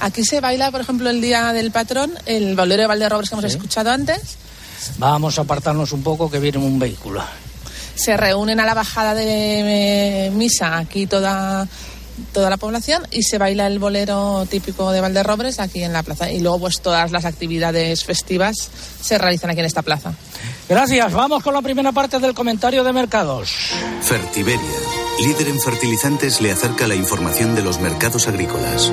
[0.00, 3.44] Aquí se baila, por ejemplo, el Día del Patrón, el bolero de Valderrobres que hemos
[3.44, 4.36] escuchado antes.
[4.98, 7.22] Vamos a apartarnos un poco que viene un vehículo.
[7.94, 11.66] Se reúnen a la bajada de eh, misa aquí toda
[12.32, 16.30] toda la población y se baila el bolero típico de Valderrobres aquí en la plaza.
[16.30, 18.56] Y luego pues todas las actividades festivas
[19.00, 20.14] se realizan aquí en esta plaza.
[20.68, 21.12] Gracias.
[21.12, 23.50] Vamos con la primera parte del comentario de mercados.
[24.02, 24.60] Fertiberia,
[25.20, 28.92] líder en fertilizantes, le acerca la información de los mercados agrícolas.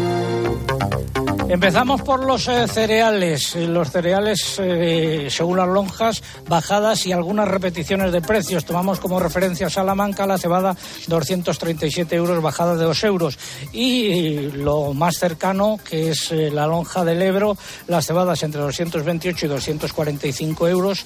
[1.47, 3.55] Empezamos por los eh, cereales.
[3.55, 8.65] Eh, los cereales, eh, según las lonjas, bajadas y algunas repeticiones de precios.
[8.65, 10.75] Tomamos como referencia Salamanca, la cebada
[11.07, 13.37] 237 euros, bajada de 2 euros.
[13.71, 19.49] Y lo más cercano, que es la lonja del Ebro, las cebadas entre 228 y
[19.49, 21.05] 245 euros,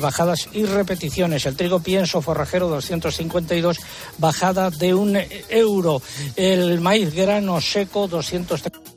[0.00, 1.44] bajadas y repeticiones.
[1.44, 3.78] El trigo pienso forrajero 252,
[4.18, 5.18] bajada de un
[5.50, 6.00] euro.
[6.34, 8.95] El maíz grano seco 230.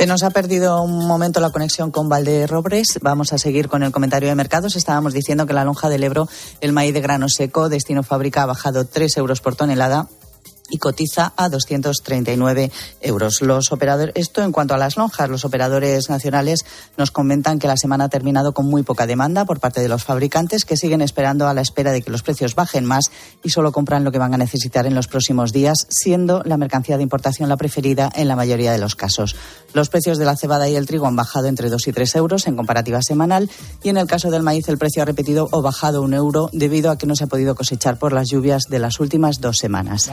[0.00, 3.00] Se nos ha perdido un momento la conexión con Valderrobres.
[3.02, 4.74] Vamos a seguir con el comentario de mercados.
[4.74, 6.26] Estábamos diciendo que la lonja del Ebro,
[6.62, 10.08] el maíz de grano seco, destino fábrica, ha bajado 3 euros por tonelada
[10.70, 13.42] y cotiza a 239 euros.
[13.42, 16.64] Los operadores, esto en cuanto a las lonjas, los operadores nacionales
[16.96, 20.04] nos comentan que la semana ha terminado con muy poca demanda por parte de los
[20.04, 23.10] fabricantes que siguen esperando a la espera de que los precios bajen más
[23.42, 26.96] y solo compran lo que van a necesitar en los próximos días, siendo la mercancía
[26.96, 29.36] de importación la preferida en la mayoría de los casos.
[29.72, 32.46] Los precios de la cebada y el trigo han bajado entre 2 y 3 euros
[32.46, 33.50] en comparativa semanal
[33.82, 36.90] y en el caso del maíz el precio ha repetido o bajado un euro debido
[36.90, 40.10] a que no se ha podido cosechar por las lluvias de las últimas dos semanas.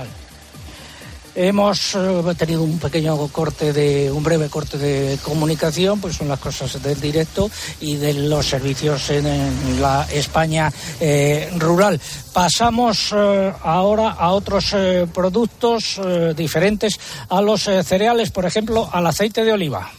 [1.39, 6.39] Hemos eh, tenido un pequeño corte de, un breve corte de comunicación, pues son las
[6.39, 12.02] cosas del directo y de los servicios en, la España eh, rural.
[12.34, 14.76] Pasamos eh, ahora a otros
[15.13, 16.02] productos
[16.36, 19.91] diferentes a los cereales, por ejemplo, al aceite de oliva.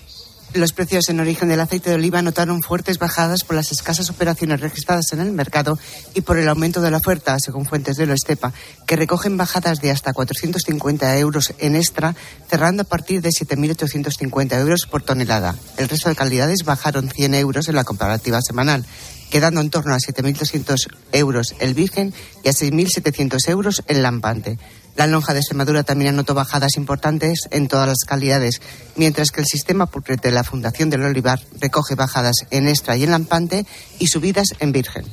[0.55, 4.61] Los precios en origen del aceite de oliva notaron fuertes bajadas por las escasas operaciones
[4.61, 5.79] registradas en el mercado
[6.15, 8.55] y por el aumento de la oferta, según fuentes de lo Estepa,
[8.87, 12.17] que recogen bajadas de hasta 450 euros en extra,
[12.49, 15.55] cerrando a partir de 7.850 euros por tonelada.
[15.77, 18.87] El resto de calidades bajaron 100 euros en la comparativa semanal,
[19.31, 24.59] quedando en torno a 7.200 euros el virgen y a 6.700 euros el lampante.
[24.99, 28.61] La lonja de Extremadura también anotó bajadas importantes en todas las calidades,
[28.97, 33.05] mientras que el sistema Pulcret de la Fundación del Olivar recoge bajadas en extra y
[33.05, 33.65] en lampante
[34.01, 35.05] y subidas en virgen.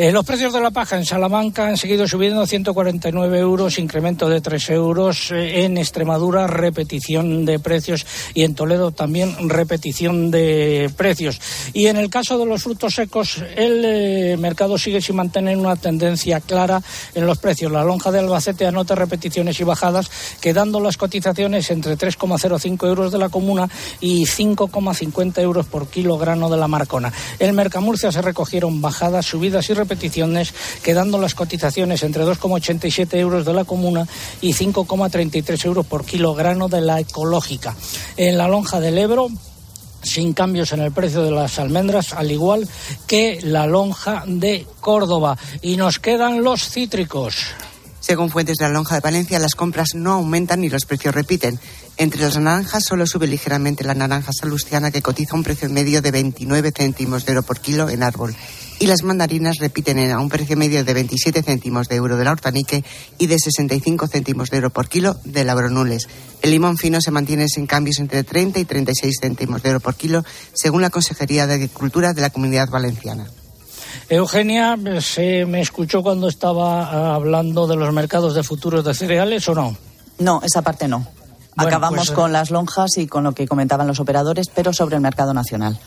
[0.00, 4.40] Eh, los precios de la paja en Salamanca han seguido subiendo 149 euros, incremento de
[4.40, 5.30] 3 euros.
[5.30, 8.06] Eh, en Extremadura, repetición de precios.
[8.32, 11.38] Y en Toledo también repetición de precios.
[11.74, 15.76] Y en el caso de los frutos secos, el eh, mercado sigue sin mantener una
[15.76, 16.80] tendencia clara
[17.14, 17.70] en los precios.
[17.70, 20.10] La lonja de Albacete anota repeticiones y bajadas,
[20.40, 23.68] quedando las cotizaciones entre 3,05 euros de la comuna
[24.00, 27.12] y 5,50 euros por kilogramo de la Marcona.
[27.38, 33.44] En Mercamurcia se recogieron bajadas, subidas y repeticiones peticiones, quedando las cotizaciones entre 2,87 euros
[33.44, 34.06] de la comuna
[34.40, 37.74] y 5,33 euros por kilogramo de la ecológica.
[38.16, 39.28] En la lonja del Ebro,
[40.02, 42.68] sin cambios en el precio de las almendras, al igual
[43.08, 45.36] que la lonja de Córdoba.
[45.60, 47.34] Y nos quedan los cítricos.
[47.98, 51.58] Según fuentes de la lonja de Valencia, las compras no aumentan ni los precios repiten.
[52.00, 56.10] Entre las naranjas solo sube ligeramente la naranja salustiana que cotiza un precio medio de
[56.10, 58.34] 29 céntimos de euro por kilo en árbol
[58.78, 62.82] y las mandarinas repiten a un precio medio de 27 céntimos de euro del hortanique
[63.18, 66.08] y de 65 céntimos de euro por kilo de labronules.
[66.40, 69.94] El limón fino se mantiene sin cambios entre 30 y 36 céntimos de euro por
[69.94, 73.26] kilo, según la Consejería de Agricultura de la Comunidad Valenciana.
[74.08, 79.54] Eugenia, ¿se me escuchó cuando estaba hablando de los mercados de futuros de cereales o
[79.54, 79.76] no?
[80.18, 81.19] No, esa parte no.
[81.66, 85.02] Acabamos pues, con las lonjas y con lo que comentaban los operadores, pero sobre el
[85.02, 85.78] mercado nacional.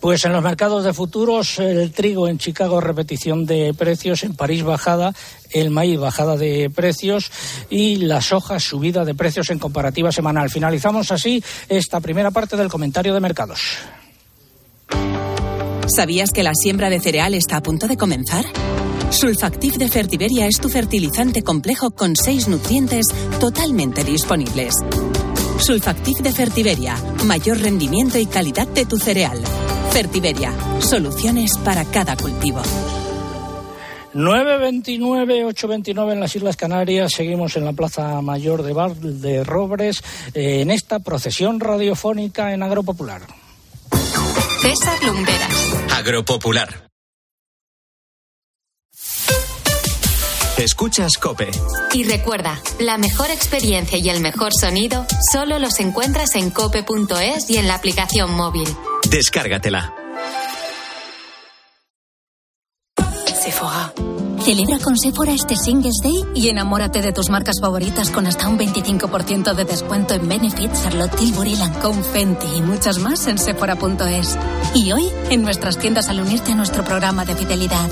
[0.00, 4.62] Pues en los mercados de futuros, el trigo en Chicago repetición de precios, en París
[4.62, 5.14] bajada,
[5.50, 7.30] el maíz bajada de precios
[7.70, 10.50] y las hojas subida de precios en comparativa semanal.
[10.50, 13.60] Finalizamos así esta primera parte del comentario de mercados.
[15.86, 18.44] ¿Sabías que la siembra de cereal está a punto de comenzar?
[19.10, 23.06] Sulfactif de Fertiberia es tu fertilizante complejo con seis nutrientes
[23.38, 24.74] totalmente disponibles.
[25.58, 29.38] Sulfactif de Fertiberia, mayor rendimiento y calidad de tu cereal.
[29.90, 32.60] Fertiberia, soluciones para cada cultivo.
[34.14, 37.12] 9.29, 8.29 en las Islas Canarias.
[37.12, 40.02] Seguimos en la Plaza Mayor de Bar de Robres
[40.34, 43.22] eh, en esta procesión radiofónica en Agropopular.
[44.60, 45.74] César Lumberas.
[45.92, 46.93] Agropopular.
[50.58, 51.50] Escuchas Cope.
[51.92, 57.56] Y recuerda, la mejor experiencia y el mejor sonido solo los encuentras en cope.es y
[57.56, 58.68] en la aplicación móvil.
[59.10, 59.92] Descárgatela.
[63.42, 63.92] Sephora.
[64.44, 68.58] Celebra con Sephora este Singles Day y enamórate de tus marcas favoritas con hasta un
[68.58, 74.38] 25% de descuento en Benefit, Charlotte Tilbury, Lancome, Fenty y muchas más en sephora.es.
[74.74, 77.90] Y hoy, en nuestras tiendas al unirte a nuestro programa de fidelidad.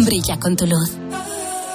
[0.00, 0.90] Brilla con tu luz.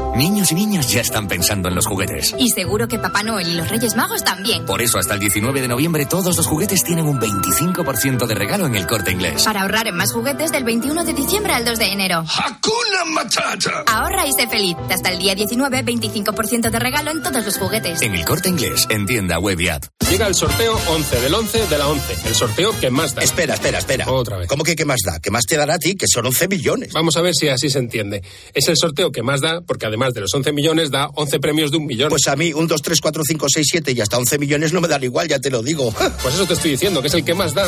[0.00, 2.34] Niños y niñas ya están pensando en los juguetes.
[2.38, 4.66] Y seguro que Papá Noel y los Reyes Magos también.
[4.66, 8.66] Por eso hasta el 19 de noviembre todos los juguetes tienen un 25% de regalo
[8.66, 9.44] en el corte inglés.
[9.44, 12.18] Para ahorrar en más juguetes del 21 de diciembre al 2 de enero.
[12.18, 13.84] ¡Hakuna Matata!
[13.86, 14.76] Ahorra y sé feliz.
[14.90, 18.02] Hasta el día 19, 25% de regalo en todos los juguetes.
[18.02, 19.84] En el corte inglés, en tienda web y app.
[20.10, 22.28] Llega el sorteo 11 del 11 de la 11.
[22.28, 23.22] El sorteo que más da.
[23.22, 24.10] Espera, espera, espera.
[24.10, 24.48] Otra vez.
[24.48, 25.20] ¿Cómo que qué más da?
[25.20, 25.94] ¿Qué más te dará a ti?
[25.94, 26.92] Que son 11 millones.
[26.92, 28.22] Vamos a ver si así se entiende.
[28.52, 31.70] Es el sorteo que más da porque además de los 11 millones da 11 premios
[31.70, 32.08] de un millón.
[32.08, 34.80] Pues a mí un 2, 3, 4, 5, 6, 7 y hasta 11 millones no
[34.80, 35.92] me dan igual, ya te lo digo.
[36.22, 37.66] Pues eso te estoy diciendo, que es el que más da.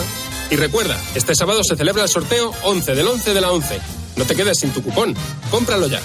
[0.51, 3.81] Y recuerda, este sábado se celebra el sorteo 11 del 11 de la 11.
[4.17, 5.15] No te quedes sin tu cupón.
[5.51, 6.01] Cómpralo ya.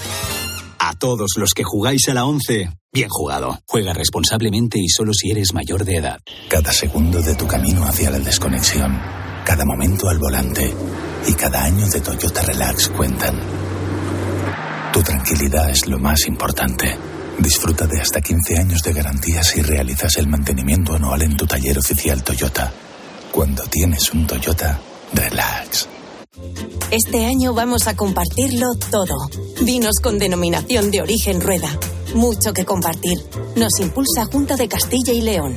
[0.78, 3.58] A todos los que jugáis a la 11, bien jugado.
[3.66, 6.20] Juega responsablemente y solo si eres mayor de edad.
[6.48, 8.98] Cada segundo de tu camino hacia la desconexión,
[9.44, 10.72] cada momento al volante
[11.26, 13.67] y cada año de Toyota Relax cuentan.
[14.98, 16.98] Tu tranquilidad es lo más importante.
[17.38, 21.78] Disfruta de hasta 15 años de garantía si realizas el mantenimiento anual en tu taller
[21.78, 22.72] oficial Toyota.
[23.30, 24.80] Cuando tienes un Toyota,
[25.12, 25.88] relax.
[26.90, 29.14] Este año vamos a compartirlo todo.
[29.62, 31.70] Vinos con denominación de origen rueda.
[32.16, 33.18] Mucho que compartir.
[33.54, 35.54] Nos impulsa Junta de Castilla y León.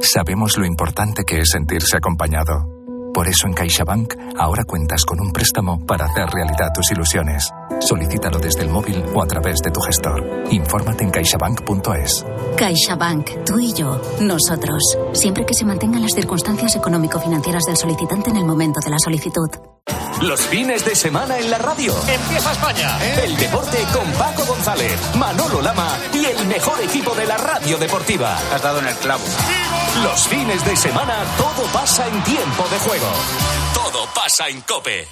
[0.00, 2.75] Sabemos lo importante que es sentirse acompañado.
[3.16, 7.50] Por eso en CaixaBank ahora cuentas con un préstamo para hacer realidad tus ilusiones.
[7.80, 10.22] Solicítalo desde el móvil o a través de tu gestor.
[10.50, 12.26] Infórmate en caixabank.es.
[12.58, 14.98] CaixaBank, tú y yo, nosotros.
[15.14, 19.48] Siempre que se mantengan las circunstancias económico-financieras del solicitante en el momento de la solicitud.
[20.22, 21.94] Los fines de semana en la radio.
[22.08, 22.98] Empieza España.
[23.22, 28.36] El deporte con Paco González, Manolo Lama y el mejor equipo de la radio deportiva.
[28.52, 29.24] Has dado en el clavo.
[30.02, 33.12] Los fines de semana todo pasa en tiempo de juego.
[33.74, 35.06] Todo pasa en Cope.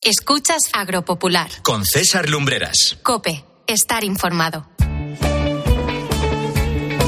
[0.00, 1.48] Escuchas Agropopular.
[1.62, 2.98] Con César Lumbreras.
[3.04, 4.66] Cope, estar informado.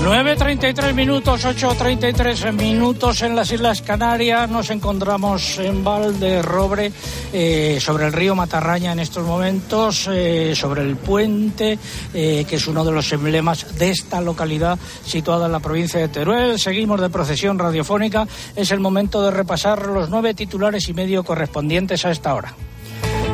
[0.05, 4.51] 9.33 minutos, 8.33 minutos en las Islas Canarias.
[4.51, 6.93] Nos encontramos en Valderrobre,
[7.33, 11.79] eh, sobre el río Matarraña en estos momentos, eh, sobre el puente,
[12.13, 16.09] eh, que es uno de los emblemas de esta localidad situada en la provincia de
[16.09, 16.59] Teruel.
[16.59, 18.29] Seguimos de procesión radiofónica.
[18.55, 22.55] Es el momento de repasar los nueve titulares y medio correspondientes a esta hora.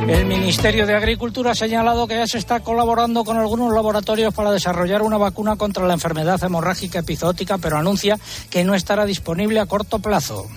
[0.09, 4.51] El Ministerio de Agricultura ha señalado que ya se está colaborando con algunos laboratorios para
[4.51, 8.19] desarrollar una vacuna contra la enfermedad hemorrágica epizootica, pero anuncia
[8.51, 10.49] que no estará disponible a corto plazo.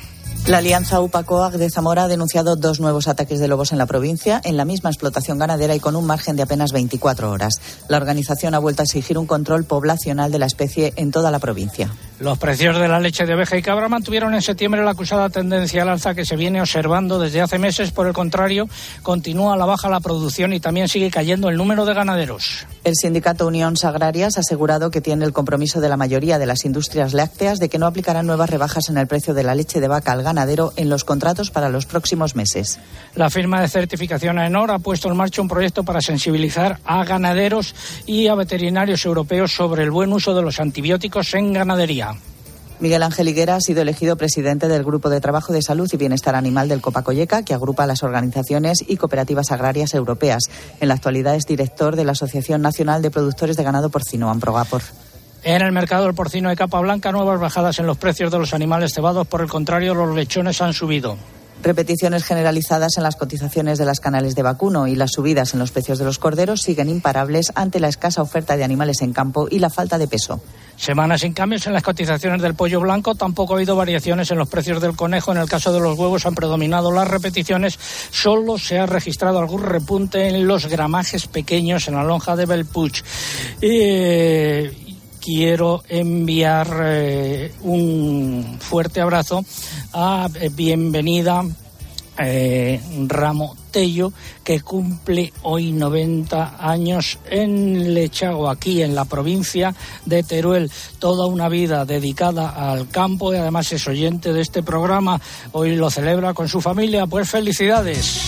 [0.47, 4.41] La alianza UPACOAG de Zamora ha denunciado dos nuevos ataques de lobos en la provincia,
[4.43, 7.61] en la misma explotación ganadera y con un margen de apenas 24 horas.
[7.87, 11.39] La organización ha vuelto a exigir un control poblacional de la especie en toda la
[11.39, 11.93] provincia.
[12.23, 15.81] Los precios de la leche de oveja y cabra mantuvieron en septiembre la acusada tendencia
[15.81, 17.91] al alza que se viene observando desde hace meses.
[17.91, 18.69] Por el contrario,
[19.01, 22.65] continúa a la baja la producción y también sigue cayendo el número de ganaderos.
[22.85, 26.63] El sindicato Unión Agrarias ha asegurado que tiene el compromiso de la mayoría de las
[26.63, 29.89] industrias lácteas de que no aplicarán nuevas rebajas en el precio de la leche de
[29.89, 32.79] vaca al ganadero en los contratos para los próximos meses.
[33.15, 37.75] La firma de certificación AENOR ha puesto en marcha un proyecto para sensibilizar a ganaderos
[38.05, 42.12] y a veterinarios europeos sobre el buen uso de los antibióticos en ganadería.
[42.79, 46.35] Miguel Ángel Higuera ha sido elegido presidente del Grupo de Trabajo de Salud y Bienestar
[46.35, 50.43] Animal del Copacoyeca, que agrupa las organizaciones y cooperativas agrarias europeas.
[50.81, 54.81] En la actualidad es director de la Asociación Nacional de Productores de Ganado Porcino, Amprogapor.
[55.43, 58.53] En el mercado del porcino de capa blanca, nuevas bajadas en los precios de los
[58.53, 59.27] animales cebados.
[59.27, 61.17] Por el contrario, los lechones han subido.
[61.61, 65.71] Repeticiones generalizadas en las cotizaciones de las canales de vacuno y las subidas en los
[65.71, 69.59] precios de los corderos siguen imparables ante la escasa oferta de animales en campo y
[69.59, 70.41] la falta de peso.
[70.75, 74.49] Semanas sin cambios en las cotizaciones del pollo blanco, tampoco ha habido variaciones en los
[74.49, 75.31] precios del conejo.
[75.31, 77.77] En el caso de los huevos han predominado las repeticiones.
[78.11, 83.01] Solo se ha registrado algún repunte en los gramajes pequeños en la lonja de Belpuch.
[83.61, 84.82] Eh,
[85.23, 89.45] quiero enviar eh, un fuerte abrazo
[89.93, 91.43] a eh, bienvenida
[92.17, 94.11] eh, Ramo Tello,
[94.43, 99.73] que cumple hoy 90 años en Lechago, aquí en la provincia
[100.05, 100.69] de Teruel.
[100.99, 105.19] Toda una vida dedicada al campo y además es oyente de este programa.
[105.53, 107.07] Hoy lo celebra con su familia.
[107.07, 108.21] Pues felicidades.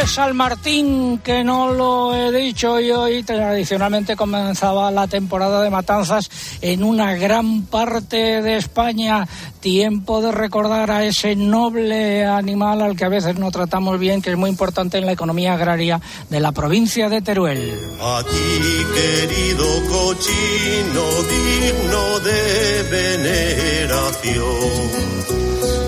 [0.00, 5.62] Hoy es San Martín, que no lo he dicho, y hoy tradicionalmente comenzaba la temporada
[5.62, 6.30] de matanzas
[6.62, 9.28] en una gran parte de España.
[9.60, 14.30] Tiempo de recordar a ese noble animal al que a veces no tratamos bien, que
[14.30, 17.78] es muy importante en la economía agraria de la provincia de Teruel.
[18.00, 24.40] A ti, querido cochino, digno de veneración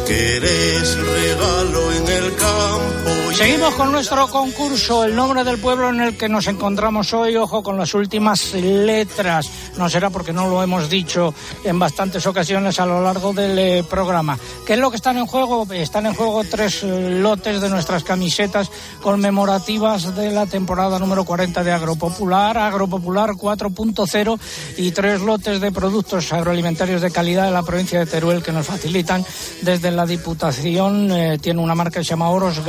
[0.06, 3.21] que eres regalo en el campo.
[3.34, 7.34] Seguimos con nuestro concurso, el nombre del pueblo en el que nos encontramos hoy.
[7.36, 9.50] Ojo con las últimas letras.
[9.78, 13.84] No será porque no lo hemos dicho en bastantes ocasiones a lo largo del eh,
[13.88, 14.38] programa.
[14.66, 15.66] ¿Qué es lo que están en juego?
[15.72, 18.70] Están en juego tres eh, lotes de nuestras camisetas
[19.00, 24.38] conmemorativas de la temporada número 40 de Agropopular, Agropopular 4.0
[24.76, 28.66] y tres lotes de productos agroalimentarios de calidad de la provincia de Teruel que nos
[28.66, 29.24] facilitan
[29.62, 32.64] desde la Diputación eh, tiene una marca que se llama Oros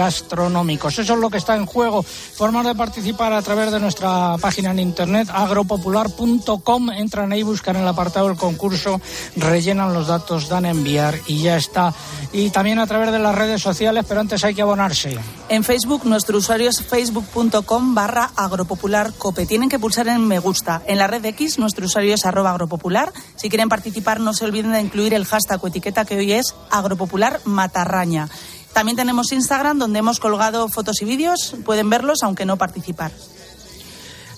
[0.99, 2.03] Eso es lo que está en juego.
[2.03, 6.91] Formas de participar a través de nuestra página en internet agropopular.com.
[6.91, 9.01] Entran ahí, buscan el apartado del concurso,
[9.35, 11.93] rellenan los datos, dan a enviar y ya está.
[12.31, 15.17] Y también a través de las redes sociales, pero antes hay que abonarse.
[15.49, 19.45] En Facebook, nuestro usuario es facebook.com barra agropopularcope.
[19.45, 20.81] Tienen que pulsar en me gusta.
[20.87, 23.11] En la red X, nuestro usuario es arroba agropopular.
[23.35, 26.55] Si quieren participar, no se olviden de incluir el hashtag o etiqueta que hoy es
[26.69, 28.29] agropopular Matarraña.
[28.73, 31.55] También tenemos Instagram donde hemos colgado fotos y vídeos.
[31.63, 33.11] Pueden verlos aunque no participar.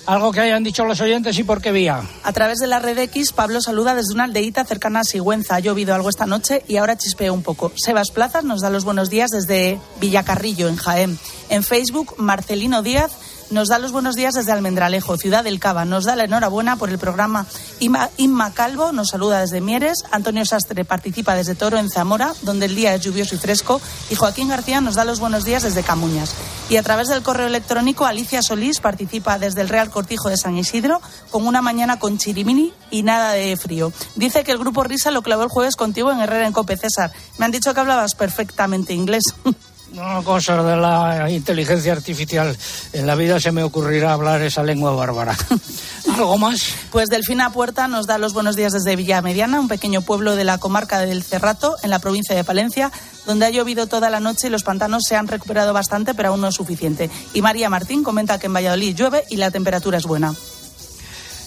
[0.06, 2.04] Algo que hayan dicho los oyentes y por qué vía.
[2.24, 5.56] A través de la red X, Pablo saluda desde una aldeíta cercana a Sigüenza.
[5.56, 7.72] Ha llovido algo esta noche y ahora chispea un poco.
[7.76, 11.20] Sebas Plazas nos da los buenos días desde Villacarrillo, en Jaén.
[11.50, 13.14] En Facebook, Marcelino Díaz
[13.52, 15.86] nos da los buenos días desde Almendralejo, Ciudad del Cava.
[15.86, 17.46] Nos da la enhorabuena por el programa
[17.80, 20.04] Inma, Calvo, nos saluda desde Mieres.
[20.12, 23.82] Antonio Sastre participa desde Toro en Zamora, donde el día es lluvioso y fresco.
[24.10, 26.34] Y Joaquín García nos da los buenos días desde Camuñas.
[26.70, 30.58] Y a través del correo electrónico, Alicia Solís participa desde el Real Cortijo de San
[30.58, 33.92] Isidro, con una mañana con chirimini y nada de frío.
[34.16, 36.78] Dice que el grupo Risa lo clavó el jueves contigo en Herrera en Cope.
[36.78, 39.24] César, me han dicho que hablabas perfectamente inglés.
[39.94, 42.56] No, cosas de la inteligencia artificial.
[42.92, 45.38] En la vida se me ocurrirá hablar esa lengua bárbara.
[46.14, 46.62] ¿Algo más?
[46.92, 50.44] Pues Delfina Puerta nos da los buenos días desde Villa Mediana, un pequeño pueblo de
[50.44, 52.92] la comarca del Cerrato, en la provincia de Palencia,
[53.26, 56.42] donde ha llovido toda la noche y los pantanos se han recuperado bastante, pero aún
[56.42, 57.10] no es suficiente.
[57.34, 60.34] Y María Martín comenta que en Valladolid llueve y la temperatura es buena.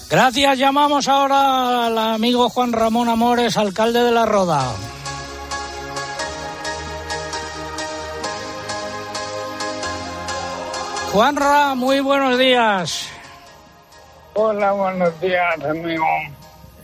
[0.09, 0.57] Gracias.
[0.57, 4.73] Llamamos ahora al amigo Juan Ramón Amores, alcalde de La Roda.
[11.11, 13.09] Juanra, muy buenos días.
[14.35, 16.05] Hola, buenos días, amigo.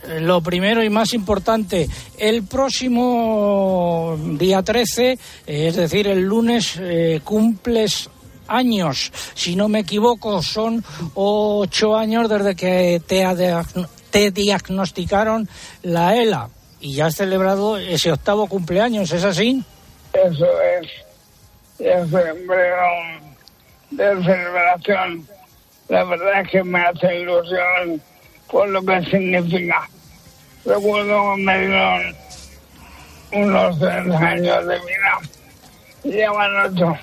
[0.08, 6.76] Eh, lo primero y más importante, el próximo día 13, eh, es decir, el lunes,
[6.80, 8.10] eh, cumples
[8.48, 9.12] años.
[9.34, 15.48] Si no me equivoco, son ocho años desde que te, diagnosticaron
[15.82, 16.48] la ELA
[16.80, 19.62] y ya has celebrado ese octavo cumpleaños, ¿es así?
[20.12, 20.88] Eso es.
[21.78, 22.72] Ya celebré
[23.90, 25.26] de celebración.
[25.88, 28.02] La verdad es que me hace ilusión
[28.50, 29.88] por lo que significa.
[30.64, 32.16] Recuerdo que me dieron
[33.32, 35.20] unos tres años de vida.
[36.04, 36.98] Ya van ocho.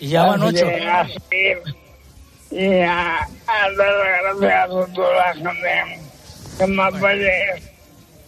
[0.00, 0.66] Ya van ocho.
[0.66, 1.58] A seguir
[2.50, 6.00] y a, a dar gracias a toda la gente
[6.56, 7.62] que me apoye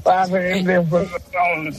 [0.03, 1.79] para seguir disfrutando.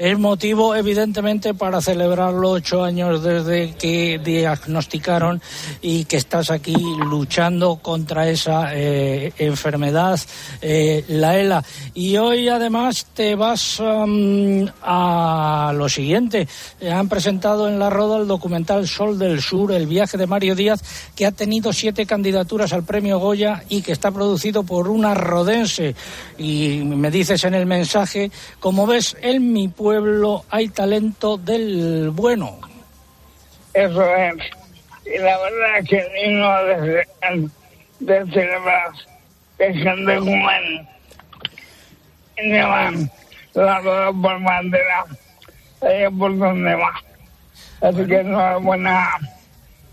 [0.00, 5.42] Es motivo, evidentemente, para celebrar los ocho años desde que diagnosticaron
[5.82, 6.74] y que estás aquí
[7.04, 10.18] luchando contra esa eh, enfermedad,
[10.62, 11.62] eh, la ELA.
[11.92, 16.48] Y hoy, además, te vas um, a lo siguiente.
[16.90, 20.80] Han presentado en la Roda el documental Sol del Sur, el viaje de Mario Díaz,
[21.14, 25.94] que ha tenido siete candidaturas al premio Goya y que está producido por una rodense.
[26.38, 28.30] Y me dices en el mensaje,
[28.60, 32.60] como ves, en mi pueblo pueblo hay talento del bueno.
[33.74, 34.34] Eso es.
[35.04, 37.06] Y la verdad es que el himno de,
[37.98, 38.92] de celebrar
[39.58, 40.88] que gente joven
[42.36, 43.10] llevan
[43.54, 45.04] la rueda por bandera
[45.82, 46.94] allá por donde va.
[47.80, 49.08] Así que enhorabuena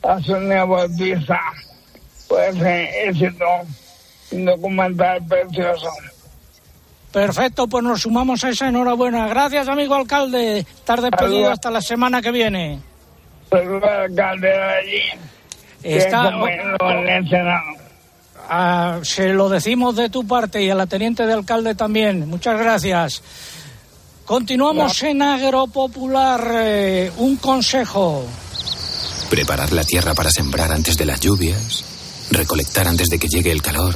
[0.04, 1.42] a Sonia Bautista
[2.30, 3.46] por ese éxito,
[4.30, 5.90] documental precioso.
[7.18, 9.28] Perfecto, pues nos sumamos a esa enhorabuena.
[9.28, 10.60] Gracias, amigo alcalde.
[10.60, 12.80] Estar despedido hasta la semana que viene.
[13.50, 15.02] El alcalde de allí.
[15.82, 16.32] Está.
[18.48, 22.30] Ah, se lo decimos de tu parte y a la teniente de alcalde también.
[22.30, 23.24] Muchas gracias.
[24.24, 26.52] Continuamos en Agropopular.
[26.54, 28.26] Eh, un consejo.
[29.28, 31.84] Preparar la tierra para sembrar antes de las lluvias.
[32.30, 33.96] Recolectar antes de que llegue el calor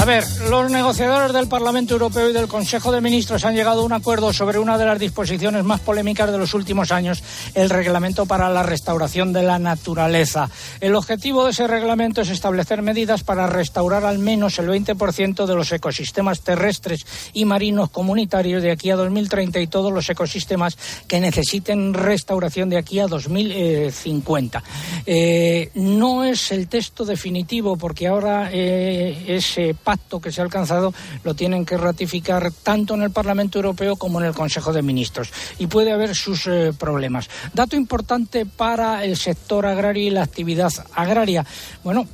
[0.00, 3.84] A ver, los negociadores del Parlamento Europeo y del Consejo de Ministros han llegado a
[3.84, 7.22] un acuerdo sobre una de las disposiciones más polémicas de los últimos años,
[7.54, 10.48] el reglamento para la restauración de la naturaleza.
[10.80, 15.54] El objetivo de ese reglamento es establecer medidas para restaurar al menos el 20% de
[15.54, 21.20] los ecosistemas terrestres y marinos comunitarios de aquí a 2030 y todos los ecosistemas que
[21.20, 24.62] necesiten restauración de aquí a 2050.
[25.04, 30.94] Eh, no es el texto definitivo porque ahora eh, ese pacto que se ha alcanzado
[31.24, 35.32] lo tienen que ratificar tanto en el Parlamento Europeo como en el Consejo de Ministros.
[35.58, 37.28] Y puede haber sus eh, problemas.
[37.52, 41.44] Dato importante para el sector agrario y la actividad agraria.
[41.82, 42.06] Bueno,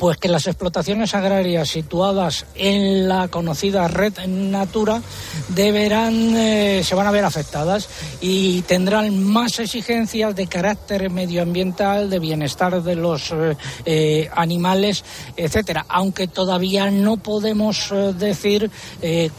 [0.00, 5.02] pues que las explotaciones agrarias situadas en la conocida red Natura
[5.48, 7.86] deberán, eh, se van a ver afectadas
[8.18, 15.04] y tendrán más exigencias de carácter medioambiental, de bienestar de los eh, eh, animales,
[15.36, 15.84] etcétera.
[15.86, 18.70] Aunque todavía no podemos decir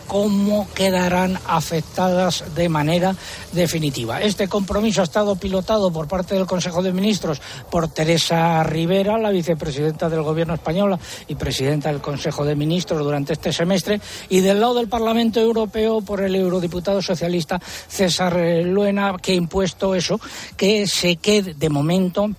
[0.06, 3.16] cómo quedarán afectadas de manera
[3.52, 4.22] definitiva.
[4.22, 7.42] Este compromiso ha estado pilotado por parte del Consejo de Ministros
[7.72, 13.34] por Teresa Rivera, la vicepresidenta del Gobierno española y presidenta del Consejo de Ministros durante
[13.34, 14.00] este semestre,
[14.30, 19.96] y del lado del Parlamento Europeo por el eurodiputado socialista César Luena, que ha impuesto
[19.96, 20.20] eso,
[20.58, 22.30] que se quede de momento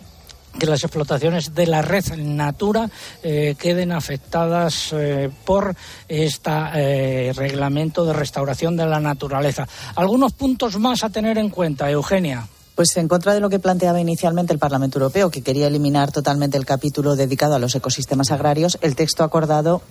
[0.58, 2.90] que las explotaciones de la red Natura
[3.22, 5.74] eh, queden afectadas eh, por
[6.08, 9.66] este reglamento de restauración de la naturaleza.
[9.94, 12.46] Algunos puntos más a tener en cuenta, Eugenia.
[12.74, 16.56] Pues en contra de lo que planteaba inicialmente el Parlamento Europeo, que quería eliminar totalmente
[16.56, 19.82] el capítulo dedicado a los ecosistemas agrarios, el texto acordado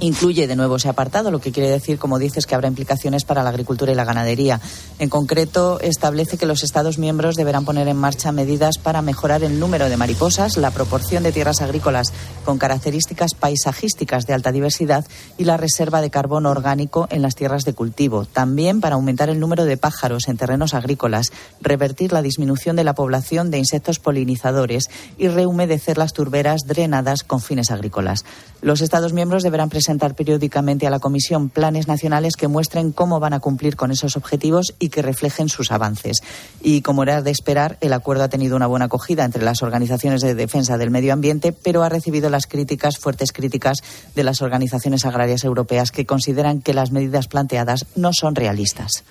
[0.00, 3.42] incluye de nuevo ese apartado, lo que quiere decir, como dices, que habrá implicaciones para
[3.42, 4.60] la agricultura y la ganadería.
[4.98, 9.58] En concreto, establece que los Estados miembros deberán poner en marcha medidas para mejorar el
[9.58, 12.12] número de mariposas, la proporción de tierras agrícolas
[12.44, 15.04] con características paisajísticas de alta diversidad
[15.38, 18.24] y la reserva de carbono orgánico en las tierras de cultivo.
[18.24, 22.94] También para aumentar el número de pájaros en terrenos agrícolas, revertir la disminución de la
[22.94, 28.24] población de insectos polinizadores y rehumedecer las turberas drenadas con fines agrícolas.
[28.60, 33.32] Los Estados miembros deberán presentar periódicamente a la Comisión planes nacionales que muestren cómo van
[33.32, 36.18] a cumplir con esos objetivos y que reflejen sus avances.
[36.60, 40.20] Y como era de esperar, el acuerdo ha tenido una buena acogida entre las organizaciones
[40.20, 43.78] de defensa del medio ambiente, pero ha recibido las críticas, fuertes críticas,
[44.14, 49.04] de las organizaciones agrarias europeas que consideran que las medidas planteadas no son realistas.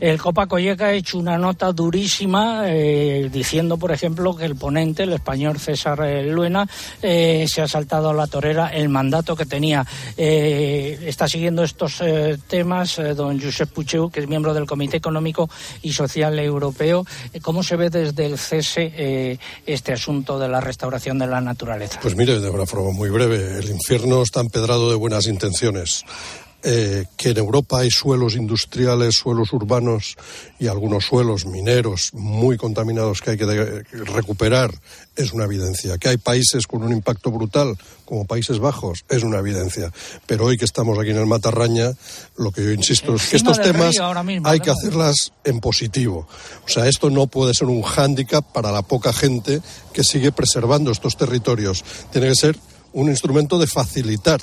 [0.00, 5.02] El Copa Colleca ha hecho una nota durísima eh, diciendo, por ejemplo, que el ponente,
[5.02, 6.66] el español César eh, Luena,
[7.02, 9.84] eh, se ha saltado a la torera el mandato que tenía.
[10.16, 12.02] está siguiendo estos
[12.48, 15.50] temas don Josep Pucheu, que es miembro del Comité Económico
[15.82, 17.04] y Social Europeo.
[17.42, 21.98] ¿Cómo se ve desde el cese este asunto de la restauración de la naturaleza?
[22.00, 26.04] Pues mire, de una forma muy breve, el infierno está empedrado de buenas intenciones.
[26.62, 30.16] Eh, que en Europa hay suelos industriales, suelos urbanos
[30.58, 34.70] y algunos suelos mineros muy contaminados que hay que recuperar
[35.16, 35.96] es una evidencia.
[35.96, 39.90] Que hay países con un impacto brutal, como Países Bajos, es una evidencia.
[40.26, 41.92] Pero hoy que estamos aquí en el Matarraña,
[42.36, 43.96] lo que yo insisto es que estos temas
[44.44, 46.28] hay que hacerlas en positivo.
[46.66, 49.62] O sea, esto no puede ser un hándicap para la poca gente
[49.94, 51.84] que sigue preservando estos territorios.
[52.12, 52.58] Tiene que ser
[52.92, 54.40] un instrumento de facilitar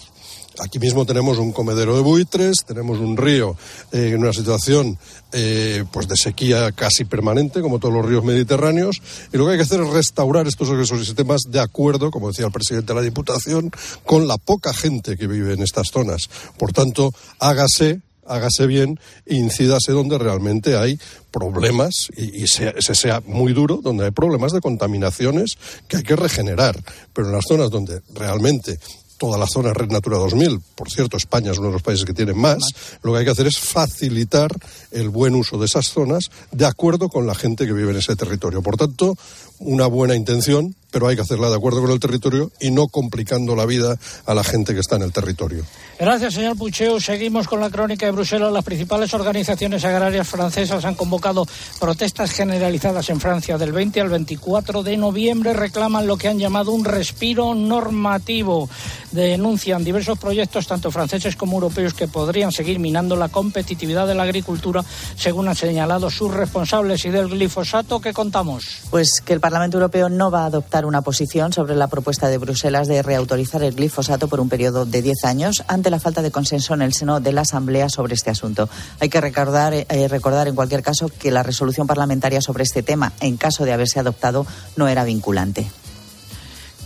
[0.60, 3.56] Aquí mismo tenemos un comedero de buitres, tenemos un río
[3.92, 4.98] eh, en una situación
[5.32, 9.02] eh, pues de sequía casi permanente, como todos los ríos mediterráneos,
[9.32, 12.52] y lo que hay que hacer es restaurar estos ecosistemas de acuerdo, como decía el
[12.52, 13.72] presidente de la Diputación,
[14.06, 16.30] con la poca gente que vive en estas zonas.
[16.58, 21.00] Por tanto, hágase hágase bien incídase donde realmente hay
[21.32, 26.16] problemas y, y se, sea muy duro, donde hay problemas de contaminaciones que hay que
[26.16, 26.78] regenerar.
[27.14, 28.80] Pero en las zonas donde realmente
[29.18, 30.62] toda la zona Red Natura 2000.
[30.76, 32.64] Por cierto, España es uno de los países que tiene más.
[33.02, 34.52] Lo que hay que hacer es facilitar
[34.92, 38.16] el buen uso de esas zonas de acuerdo con la gente que vive en ese
[38.16, 38.62] territorio.
[38.62, 39.16] Por tanto,
[39.60, 43.56] una buena intención, pero hay que hacerla de acuerdo con el territorio y no complicando
[43.56, 45.64] la vida a la gente que está en el territorio.
[46.00, 47.00] Gracias, señor Pucheu.
[47.00, 48.52] Seguimos con la crónica de Bruselas.
[48.52, 51.46] Las principales organizaciones agrarias francesas han convocado
[51.80, 55.54] protestas generalizadas en Francia del 20 al 24 de noviembre.
[55.54, 58.68] Reclaman lo que han llamado un respiro normativo.
[59.12, 64.24] Denuncian diversos proyectos, tanto franceses como europeos, que podrían seguir minando la competitividad de la
[64.24, 64.84] agricultura,
[65.16, 67.06] según han señalado sus responsables.
[67.06, 68.80] Y del glifosato, ¿qué contamos?
[68.90, 72.38] Pues que el Parlamento Europeo no va a adoptar una posición sobre la propuesta de
[72.38, 76.32] Bruselas de reautorizar el glifosato por un periodo de 10 años ante la falta de
[76.32, 78.70] consenso en el seno de la Asamblea sobre este asunto.
[79.00, 83.14] Hay que recordar, eh, recordar en cualquier caso que la resolución parlamentaria sobre este tema,
[83.20, 85.68] en caso de haberse adoptado, no era vinculante.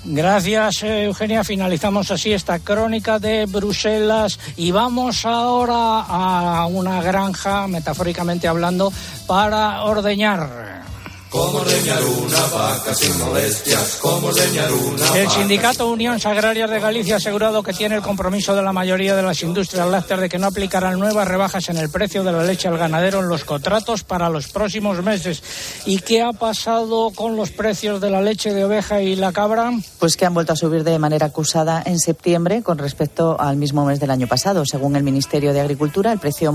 [0.04, 1.43] Gracias, eh, Eugenia.
[1.43, 8.91] Finalizamos así esta crónica de Bruselas y vamos ahora a una granja, metafóricamente hablando,
[9.28, 10.91] para ordeñar.
[11.32, 17.14] Cómo ordeñar una vaca sin molestias, cómo ordeñar una El sindicato Unión Agrarias de Galicia
[17.14, 20.38] ha asegurado que tiene el compromiso de la mayoría de las industrias lácteas de que
[20.38, 24.04] no aplicarán nuevas rebajas en el precio de la leche al ganadero en los contratos
[24.04, 25.42] para los próximos meses.
[25.86, 29.72] ¿Y qué ha pasado con los precios de la leche de oveja y la cabra?
[30.00, 33.86] Pues que han vuelto a subir de manera acusada en septiembre con respecto al mismo
[33.86, 34.66] mes del año pasado.
[34.66, 36.54] Según el Ministerio de Agricultura, el precio,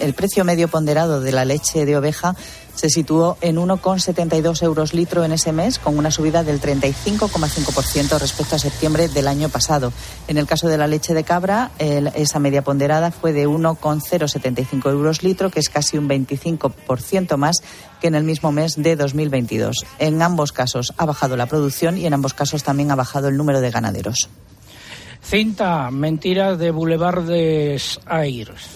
[0.00, 2.34] el precio medio ponderado de la leche de oveja
[2.80, 8.56] se situó en 1,72 euros litro en ese mes, con una subida del 35,5% respecto
[8.56, 9.92] a septiembre del año pasado.
[10.28, 15.22] En el caso de la leche de cabra, esa media ponderada fue de 1,075 euros
[15.22, 17.56] litro, que es casi un 25% más
[18.00, 19.84] que en el mismo mes de 2022.
[19.98, 23.36] En ambos casos ha bajado la producción y en ambos casos también ha bajado el
[23.36, 24.30] número de ganaderos.
[25.20, 28.70] Cinta, mentiras de Boulevardes Aires.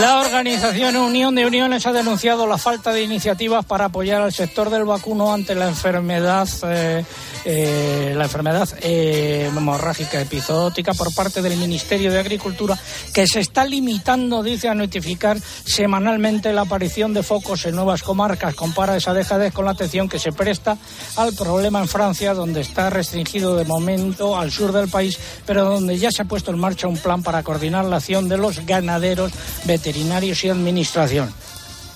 [0.00, 4.70] La organización Unión de Uniones ha denunciado la falta de iniciativas para apoyar al sector
[4.70, 6.48] del vacuno ante la enfermedad.
[6.64, 7.04] Eh,
[7.44, 12.78] eh, la enfermedad eh, hemorrágica epizootica por parte del Ministerio de Agricultura,
[13.14, 18.54] que se está limitando, dice, a notificar semanalmente la aparición de focos en nuevas comarcas.
[18.54, 20.76] Compara esa dejadez con la atención que se presta
[21.16, 25.98] al problema en Francia, donde está restringido de momento al sur del país, pero donde
[25.98, 29.32] ya se ha puesto en marcha un plan para coordinar la acción de los ganaderos,
[29.64, 31.32] veterinarios y administración.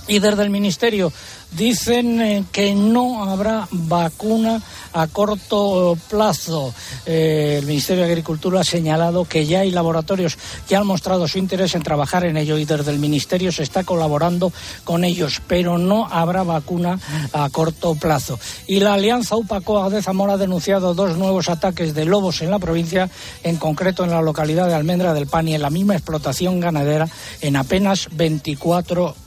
[0.06, 1.12] Y desde el Ministerio
[1.56, 6.72] dicen eh, que no habrá vacuna a corto plazo.
[7.04, 10.38] Eh, el Ministerio de Agricultura ha señalado que ya hay laboratorios
[10.68, 13.84] que han mostrado su interés en trabajar en ello y desde el Ministerio se está
[13.84, 14.52] colaborando
[14.84, 16.98] con ellos, pero no habrá vacuna
[17.32, 18.38] a corto plazo.
[18.66, 22.58] Y la Alianza UPACOA de Zamora ha denunciado dos nuevos ataques de lobos en la
[22.58, 23.10] provincia,
[23.42, 27.08] en concreto en la localidad de Almendra del Pan y en la misma explotación ganadera
[27.40, 29.23] en apenas 24 horas.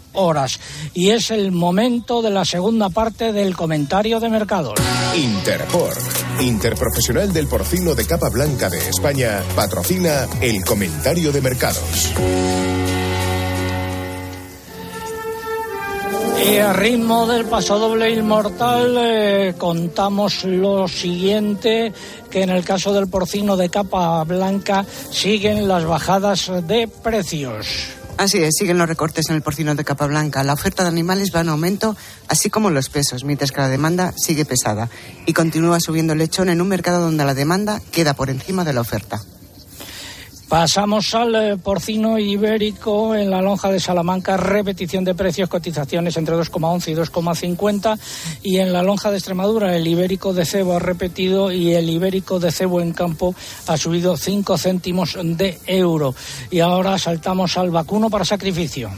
[0.93, 4.73] Y es el momento de la segunda parte del comentario de mercados.
[5.15, 12.13] Interpork, Interprofesional del Porcino de Capa Blanca de España, patrocina el comentario de mercados.
[16.49, 21.91] Y a ritmo del paso doble inmortal eh, contamos lo siguiente,
[22.29, 27.96] que en el caso del porcino de capa blanca siguen las bajadas de precios.
[28.17, 30.43] Así es, siguen los recortes en el porcino de capa blanca.
[30.43, 31.95] La oferta de animales va en aumento,
[32.27, 34.89] así como los pesos, mientras que la demanda sigue pesada.
[35.27, 38.73] Y continúa subiendo el lechón en un mercado donde la demanda queda por encima de
[38.73, 39.21] la oferta.
[40.49, 46.35] Pasamos al eh, porcino ibérico en la lonja de Salamanca, repetición de precios, cotizaciones entre
[46.35, 47.99] 2,11 y 2,50
[48.43, 52.39] y en la lonja de Extremadura el ibérico de cebo ha repetido y el ibérico
[52.39, 53.35] de cebo en campo
[53.67, 56.15] ha subido 5 céntimos de euro.
[56.49, 58.89] Y ahora saltamos al vacuno para sacrificio.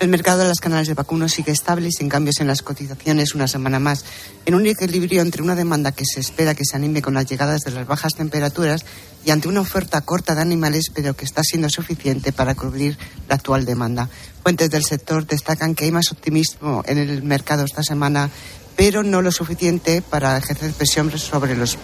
[0.00, 3.34] El mercado de las canales de vacuno sigue estable y sin cambios en las cotizaciones
[3.34, 4.04] una semana más,
[4.46, 7.62] en un equilibrio entre una demanda que se espera que se anime con las llegadas
[7.62, 8.84] de las bajas temperaturas
[9.24, 12.96] y ante una oferta corta de animales, pero que está siendo suficiente para cubrir
[13.28, 14.08] la actual demanda.
[14.44, 18.30] Fuentes del sector destacan que hay más optimismo en el mercado esta semana,
[18.76, 21.76] pero no lo suficiente para ejercer presión sobre los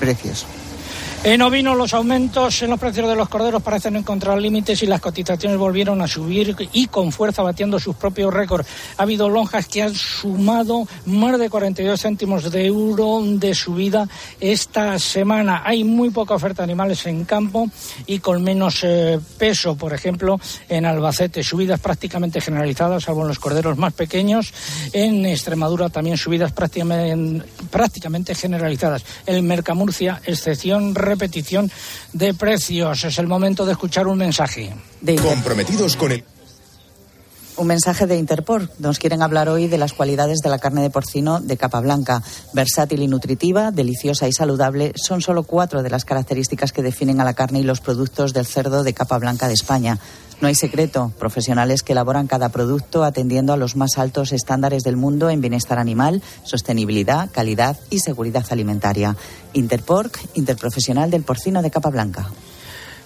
[0.00, 0.46] precios.
[1.24, 5.00] En ovino los aumentos en los precios de los corderos parecen encontrar límites y las
[5.00, 8.68] cotizaciones volvieron a subir y con fuerza batiendo sus propios récords.
[8.96, 14.08] Ha habido lonjas que han sumado más de 42 céntimos de euro de subida
[14.38, 15.62] esta semana.
[15.64, 17.68] Hay muy poca oferta de animales en campo
[18.06, 21.42] y con menos eh, peso, por ejemplo, en Albacete.
[21.42, 24.54] Subidas prácticamente generalizadas, salvo en los corderos más pequeños.
[24.92, 29.04] En Extremadura también subidas prácticamente, prácticamente generalizadas.
[29.26, 31.70] En Mercamurcia, excepción repetición
[32.12, 33.04] de precios.
[33.04, 34.72] Es el momento de escuchar un mensaje.
[35.22, 36.24] Comprometidos con el
[37.58, 38.70] un mensaje de Interpor.
[38.78, 42.22] Nos quieren hablar hoy de las cualidades de la carne de porcino de capa blanca.
[42.52, 47.24] Versátil y nutritiva, deliciosa y saludable son solo cuatro de las características que definen a
[47.24, 49.98] la carne y los productos del cerdo de capa blanca de España.
[50.40, 51.12] No hay secreto.
[51.18, 55.78] Profesionales que elaboran cada producto atendiendo a los más altos estándares del mundo en bienestar
[55.78, 59.16] animal, sostenibilidad, calidad y seguridad alimentaria.
[59.52, 62.30] Interpork, interprofesional del porcino de capa blanca.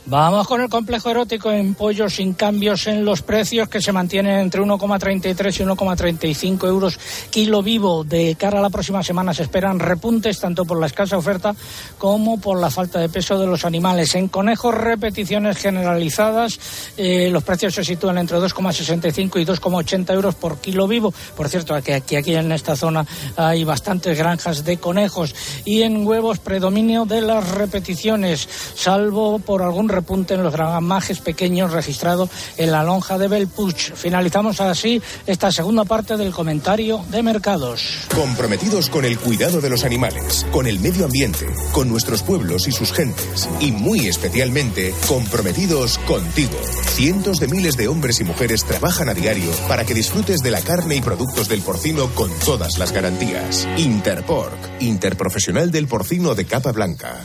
[0.04, 4.40] Vamos con el complejo erótico en pollo sin cambios en los precios que se mantienen
[4.40, 6.98] entre 1,33 y 1,35 euros
[7.30, 8.02] kilo vivo.
[8.02, 11.54] De cara a la próxima semana se esperan repuntes tanto por la escasa oferta
[11.98, 14.16] como por la falta de peso de los animales.
[14.16, 16.58] En conejos, repeticiones generalizadas.
[16.96, 21.14] Eh, los precios se sitúan entre 2,65 y 2,80 euros por kilo vivo.
[21.36, 25.32] Por cierto, que aquí, aquí en esta zona hay bastantes granjas de conejos.
[25.64, 31.72] Y en huevos, predominio de las repeticiones, salvo por algún repunte en los gramajes pequeños
[31.72, 33.92] registrado en la lonja de Belpuch.
[33.94, 37.84] Finalizamos así esta segunda parte del comentario de mercados.
[38.14, 42.72] Comprometidos con el cuidado de los animales, con el medio ambiente, con nuestros pueblos y
[42.72, 46.58] sus gentes, y muy especialmente comprometidos contigo.
[46.94, 50.60] Cientos de miles de hombres y mujeres trabajan a diario para que disfrutes de la
[50.60, 53.68] carne y productos del porcino con todas las garantías.
[53.76, 57.20] Interpork, Interprofesional del Porcino de Capa Blanca.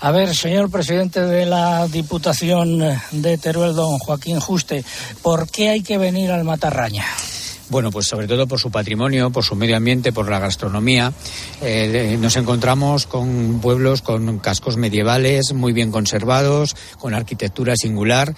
[0.00, 2.78] A ver, señor presidente de la Diputación
[3.12, 4.84] de Teruel, don Joaquín Juste,
[5.22, 7.04] ¿por qué hay que venir al Matarraña?
[7.68, 11.12] Bueno, pues sobre todo por su patrimonio, por su medio ambiente, por la gastronomía.
[11.60, 18.34] Eh, nos encontramos con pueblos con cascos medievales muy bien conservados, con arquitectura singular,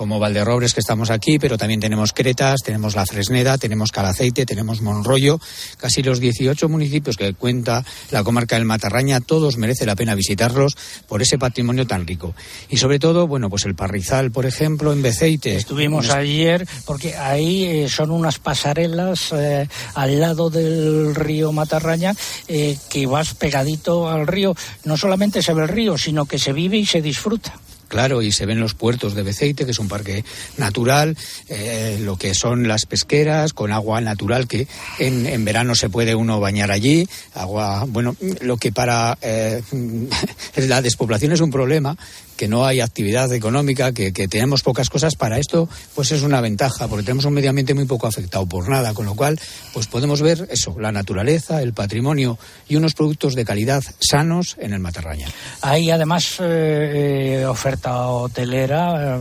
[0.00, 4.80] como Valderrobres que estamos aquí, pero también tenemos Cretas, tenemos La Fresneda, tenemos Calaceite, tenemos
[4.80, 5.38] Monroyo,
[5.76, 10.74] casi los 18 municipios que cuenta la comarca del Matarraña, todos merece la pena visitarlos
[11.06, 12.34] por ese patrimonio tan rico.
[12.70, 15.56] Y sobre todo, bueno, pues el Parrizal, por ejemplo, en Beceite.
[15.56, 22.14] Estuvimos ayer porque ahí eh, son unas pasarelas eh, al lado del río Matarraña
[22.48, 24.56] eh, que vas pegadito al río.
[24.84, 27.52] No solamente se ve el río, sino que se vive y se disfruta.
[27.90, 30.24] Claro, y se ven los puertos de Beceite, que es un parque
[30.58, 31.16] natural,
[31.48, 34.68] eh, lo que son las pesqueras con agua natural, que
[35.00, 37.08] en, en, verano se puede uno bañar allí.
[37.34, 39.60] Agua, bueno, lo que para eh,
[40.56, 41.96] la despoblación es un problema,
[42.40, 46.40] que no hay actividad económica, que, que, tenemos pocas cosas para esto, pues es una
[46.40, 49.38] ventaja, porque tenemos un medio ambiente muy poco afectado por nada, con lo cual,
[49.74, 54.72] pues podemos ver eso, la naturaleza, el patrimonio y unos productos de calidad sanos en
[54.72, 55.28] el Matarraña.
[55.60, 59.20] Hay además eh, oferta hotelera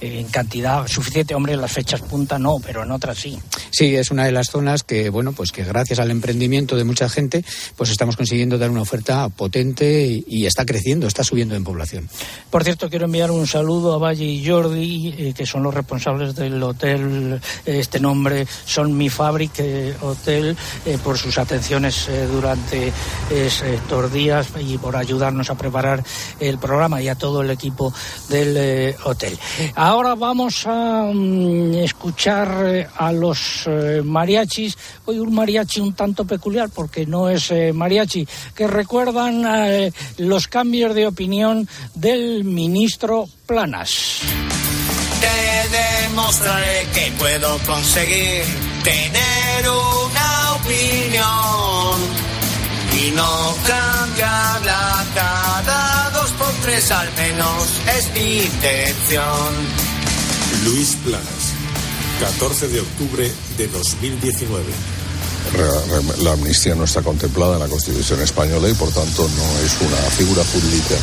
[0.00, 3.38] eh, en cantidad suficiente, hombre, en las fechas punta no, pero en otras sí.
[3.70, 7.10] Sí, es una de las zonas que, bueno, pues que gracias al emprendimiento de mucha
[7.10, 7.44] gente,
[7.76, 12.05] pues estamos consiguiendo dar una oferta potente y, y está creciendo, está subiendo en población.
[12.50, 16.34] Por cierto, quiero enviar un saludo a Valle y Jordi, eh, que son los responsables
[16.34, 17.40] del hotel.
[17.64, 19.52] Este nombre son Mi Fabric
[20.00, 20.56] Hotel,
[21.02, 22.92] por sus atenciones durante
[23.30, 26.02] estos días y por ayudarnos a preparar
[26.40, 27.92] el programa y a todo el equipo
[28.28, 29.38] del hotel.
[29.74, 33.68] Ahora vamos a mm, escuchar a los
[34.04, 34.78] mariachis.
[35.04, 41.06] Hoy un mariachi un tanto peculiar porque no es mariachi, que recuerdan los cambios de
[41.06, 44.20] opinión del ministro Planas.
[45.20, 48.44] Te demostraré que puedo conseguir
[48.84, 52.00] tener una opinión
[53.02, 59.54] y no cambiarla cada dos por tres al menos es mi intención.
[60.64, 61.54] Luis Planas,
[62.20, 64.96] 14 de octubre de 2019
[66.18, 69.96] la amnistía no está contemplada en la Constitución española y por tanto no es una
[70.10, 70.96] figura jurídica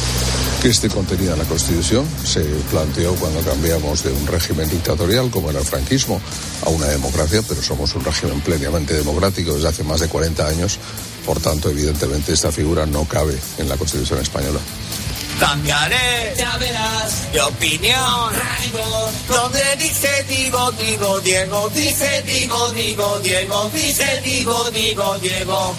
[0.63, 2.07] que esté contenida en la Constitución.
[2.23, 2.39] Se
[2.71, 6.21] planteó cuando cambiamos de un régimen dictatorial como era el franquismo
[6.65, 10.79] a una democracia, pero somos un régimen plenamente democrático desde hace más de 40 años.
[11.25, 14.59] Por tanto, evidentemente, esta figura no cabe en la Constitución española.
[15.37, 18.31] Cambiaré, ya verás, de opinión.
[19.27, 25.75] Donde dice digo, digo, Diego, dice digo, digo, Diego, dice digo, digo, Diego.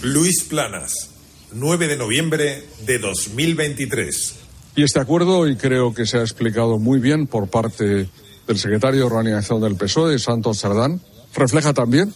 [0.00, 1.11] Luis Planas,
[1.54, 4.34] 9 de noviembre de 2023.
[4.74, 8.08] Y este acuerdo, y creo que se ha explicado muy bien por parte
[8.46, 11.00] del secretario de organización del PSOE, Santos Sardán,
[11.34, 12.12] refleja también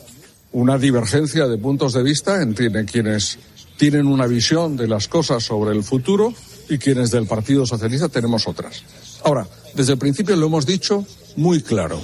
[0.52, 3.38] una divergencia de puntos de vista entre quienes
[3.76, 6.32] tienen una visión de las cosas sobre el futuro
[6.68, 8.82] y quienes del Partido Socialista tenemos otras.
[9.22, 11.04] Ahora, desde el principio lo hemos dicho
[11.36, 12.00] muy claro.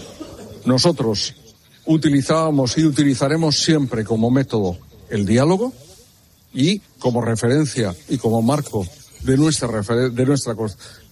[0.67, 1.35] Nosotros
[1.87, 4.77] utilizábamos y utilizaremos siempre como método
[5.09, 5.73] el diálogo
[6.55, 8.87] y como referencia y como marco
[9.21, 10.55] de nuestra, de nuestra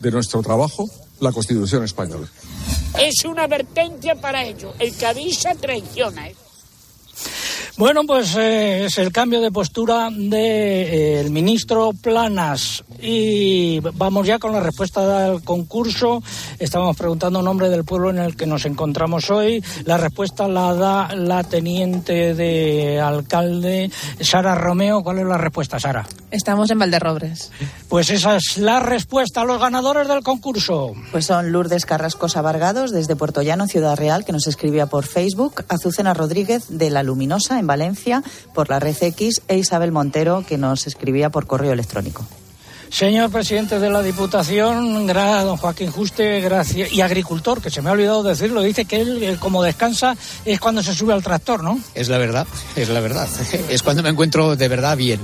[0.00, 0.88] de nuestro trabajo
[1.20, 2.26] la Constitución española.
[2.98, 4.74] Es una advertencia para ello.
[4.78, 6.28] El que avisa traiciona.
[6.28, 6.34] ¿eh?
[7.76, 12.84] Bueno, pues eh, es el cambio de postura del de, eh, ministro Planas.
[13.02, 16.22] Y vamos ya con la respuesta del concurso.
[16.58, 19.64] Estamos preguntando el nombre del pueblo en el que nos encontramos hoy.
[19.84, 23.90] La respuesta la da la teniente de alcalde,
[24.20, 25.02] Sara Romeo.
[25.02, 26.06] ¿Cuál es la respuesta, Sara?
[26.30, 27.50] Estamos en Valderrobres.
[27.88, 30.92] Pues esa es la respuesta a los ganadores del concurso.
[31.10, 35.64] Pues son Lourdes Carrascosa Vargados, desde Puerto Llano, Ciudad Real, que nos escribía por Facebook.
[35.68, 38.22] Azucena Rodríguez, de La Luminosa, en Valencia
[38.54, 42.26] por la Red X e Isabel Montero que nos escribía por correo electrónico.
[42.90, 46.92] Señor presidente de la Diputación, don Joaquín Juste, gracias.
[46.92, 50.82] Y agricultor, que se me ha olvidado decirlo, dice que él, como descansa, es cuando
[50.82, 51.78] se sube al tractor, ¿no?
[51.94, 53.28] Es la verdad, es la verdad.
[53.70, 55.20] Es cuando me encuentro de verdad bien.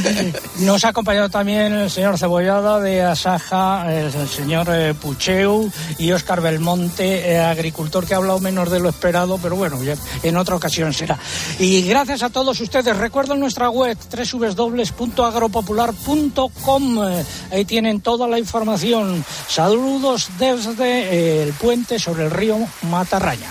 [0.60, 6.40] Nos ha acompañado también el señor Cebollada de Asaja, el señor eh, Pucheu y Óscar
[6.40, 10.56] Belmonte, eh, agricultor que ha hablado menos de lo esperado, pero bueno, ya en otra
[10.56, 11.18] ocasión será.
[11.58, 12.96] Y gracias a todos ustedes.
[12.96, 19.24] Recuerden nuestra web www.agropopular.com eh, ahí tienen toda la información.
[19.48, 23.50] Saludos desde eh, el puente sobre el río Matarraña.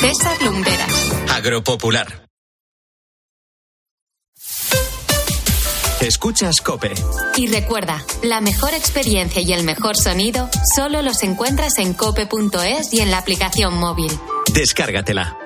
[0.00, 1.12] César Lumberas.
[1.30, 2.26] Agropopular.
[6.00, 6.92] Escuchas Cope.
[7.36, 13.00] Y recuerda, la mejor experiencia y el mejor sonido solo los encuentras en cope.es y
[13.00, 14.12] en la aplicación móvil.
[14.52, 15.45] Descárgatela.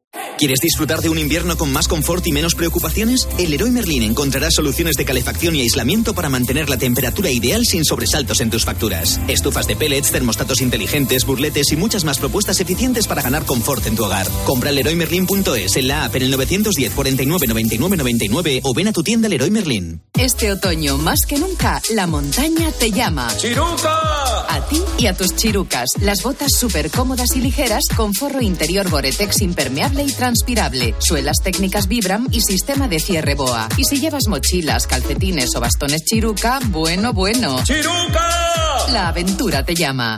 [0.37, 3.27] ¿Quieres disfrutar de un invierno con más confort y menos preocupaciones?
[3.37, 7.85] En Leroy Merlin encontrarás soluciones de calefacción y aislamiento para mantener la temperatura ideal sin
[7.85, 9.21] sobresaltos en tus facturas.
[9.27, 13.95] Estufas de pellets, termostatos inteligentes, burletes y muchas más propuestas eficientes para ganar confort en
[13.95, 14.27] tu hogar.
[14.45, 19.03] Compra leroymerlin.es en la app en el 910 49 99 99 o ven a tu
[19.03, 20.01] tienda Leroy Merlin.
[20.17, 23.31] Este otoño, más que nunca, la montaña te llama.
[23.37, 24.47] ¡Chiruca!
[24.49, 25.89] A ti y a tus chirucas.
[26.01, 31.87] Las botas súper cómodas y ligeras con forro interior Boretex impermeable y transpirable, suelas técnicas
[31.87, 33.69] Vibram y sistema de cierre BOA.
[33.77, 37.63] Y si llevas mochilas, calcetines o bastones Chiruca, bueno, bueno.
[37.63, 38.29] ¡Chiruca!
[38.91, 40.17] La aventura te llama.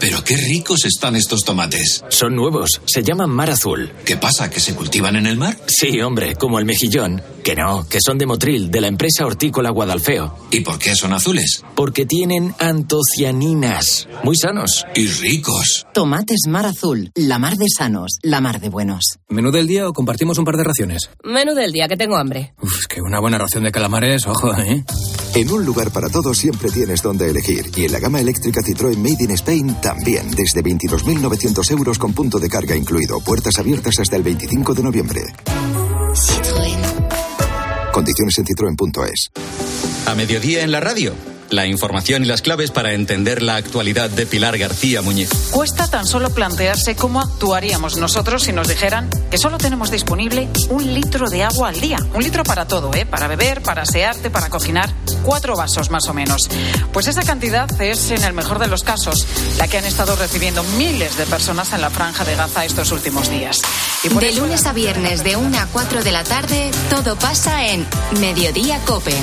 [0.00, 2.04] Pero qué ricos están estos tomates.
[2.08, 3.90] Son nuevos, se llaman mar azul.
[4.04, 4.48] ¿Qué pasa?
[4.48, 5.56] ¿Que se cultivan en el mar?
[5.66, 7.22] Sí, hombre, como el mejillón.
[7.42, 10.36] Que no, que son de Motril, de la empresa hortícola Guadalfeo.
[10.50, 11.62] ¿Y por qué son azules?
[11.74, 14.06] Porque tienen antocianinas.
[14.22, 14.84] Muy sanos.
[14.94, 15.86] Y ricos.
[15.94, 19.18] Tomates mar azul, la mar de sanos, la mar de buenos.
[19.28, 21.10] ¿Menú del día o compartimos un par de raciones?
[21.24, 22.52] Menú del día, que tengo hambre.
[22.60, 24.84] Uf, que una buena ración de calamares, ojo, ¿eh?
[25.34, 27.70] En un lugar para todos siempre tienes donde elegir.
[27.76, 30.30] Y en la gama eléctrica Citroën Made in Spain también.
[30.32, 33.20] Desde 22.900 euros con punto de carga incluido.
[33.20, 35.22] Puertas abiertas hasta el 25 de noviembre.
[36.12, 37.90] Citroën.
[37.90, 39.30] Condiciones en citroen.es.
[40.04, 41.37] A mediodía en la radio.
[41.50, 45.30] La información y las claves para entender la actualidad de Pilar García Muñiz.
[45.50, 50.92] Cuesta tan solo plantearse cómo actuaríamos nosotros si nos dijeran que solo tenemos disponible un
[50.92, 51.98] litro de agua al día.
[52.12, 53.06] Un litro para todo, ¿eh?
[53.06, 54.92] Para beber, para asearte, para cocinar.
[55.22, 56.48] Cuatro vasos más o menos.
[56.92, 59.26] Pues esa cantidad es, en el mejor de los casos,
[59.56, 63.30] la que han estado recibiendo miles de personas en la franja de Gaza estos últimos
[63.30, 63.62] días.
[64.04, 67.86] Y de lunes a viernes, de 1 a 4 de la tarde, todo pasa en
[68.20, 69.14] Mediodía Cope.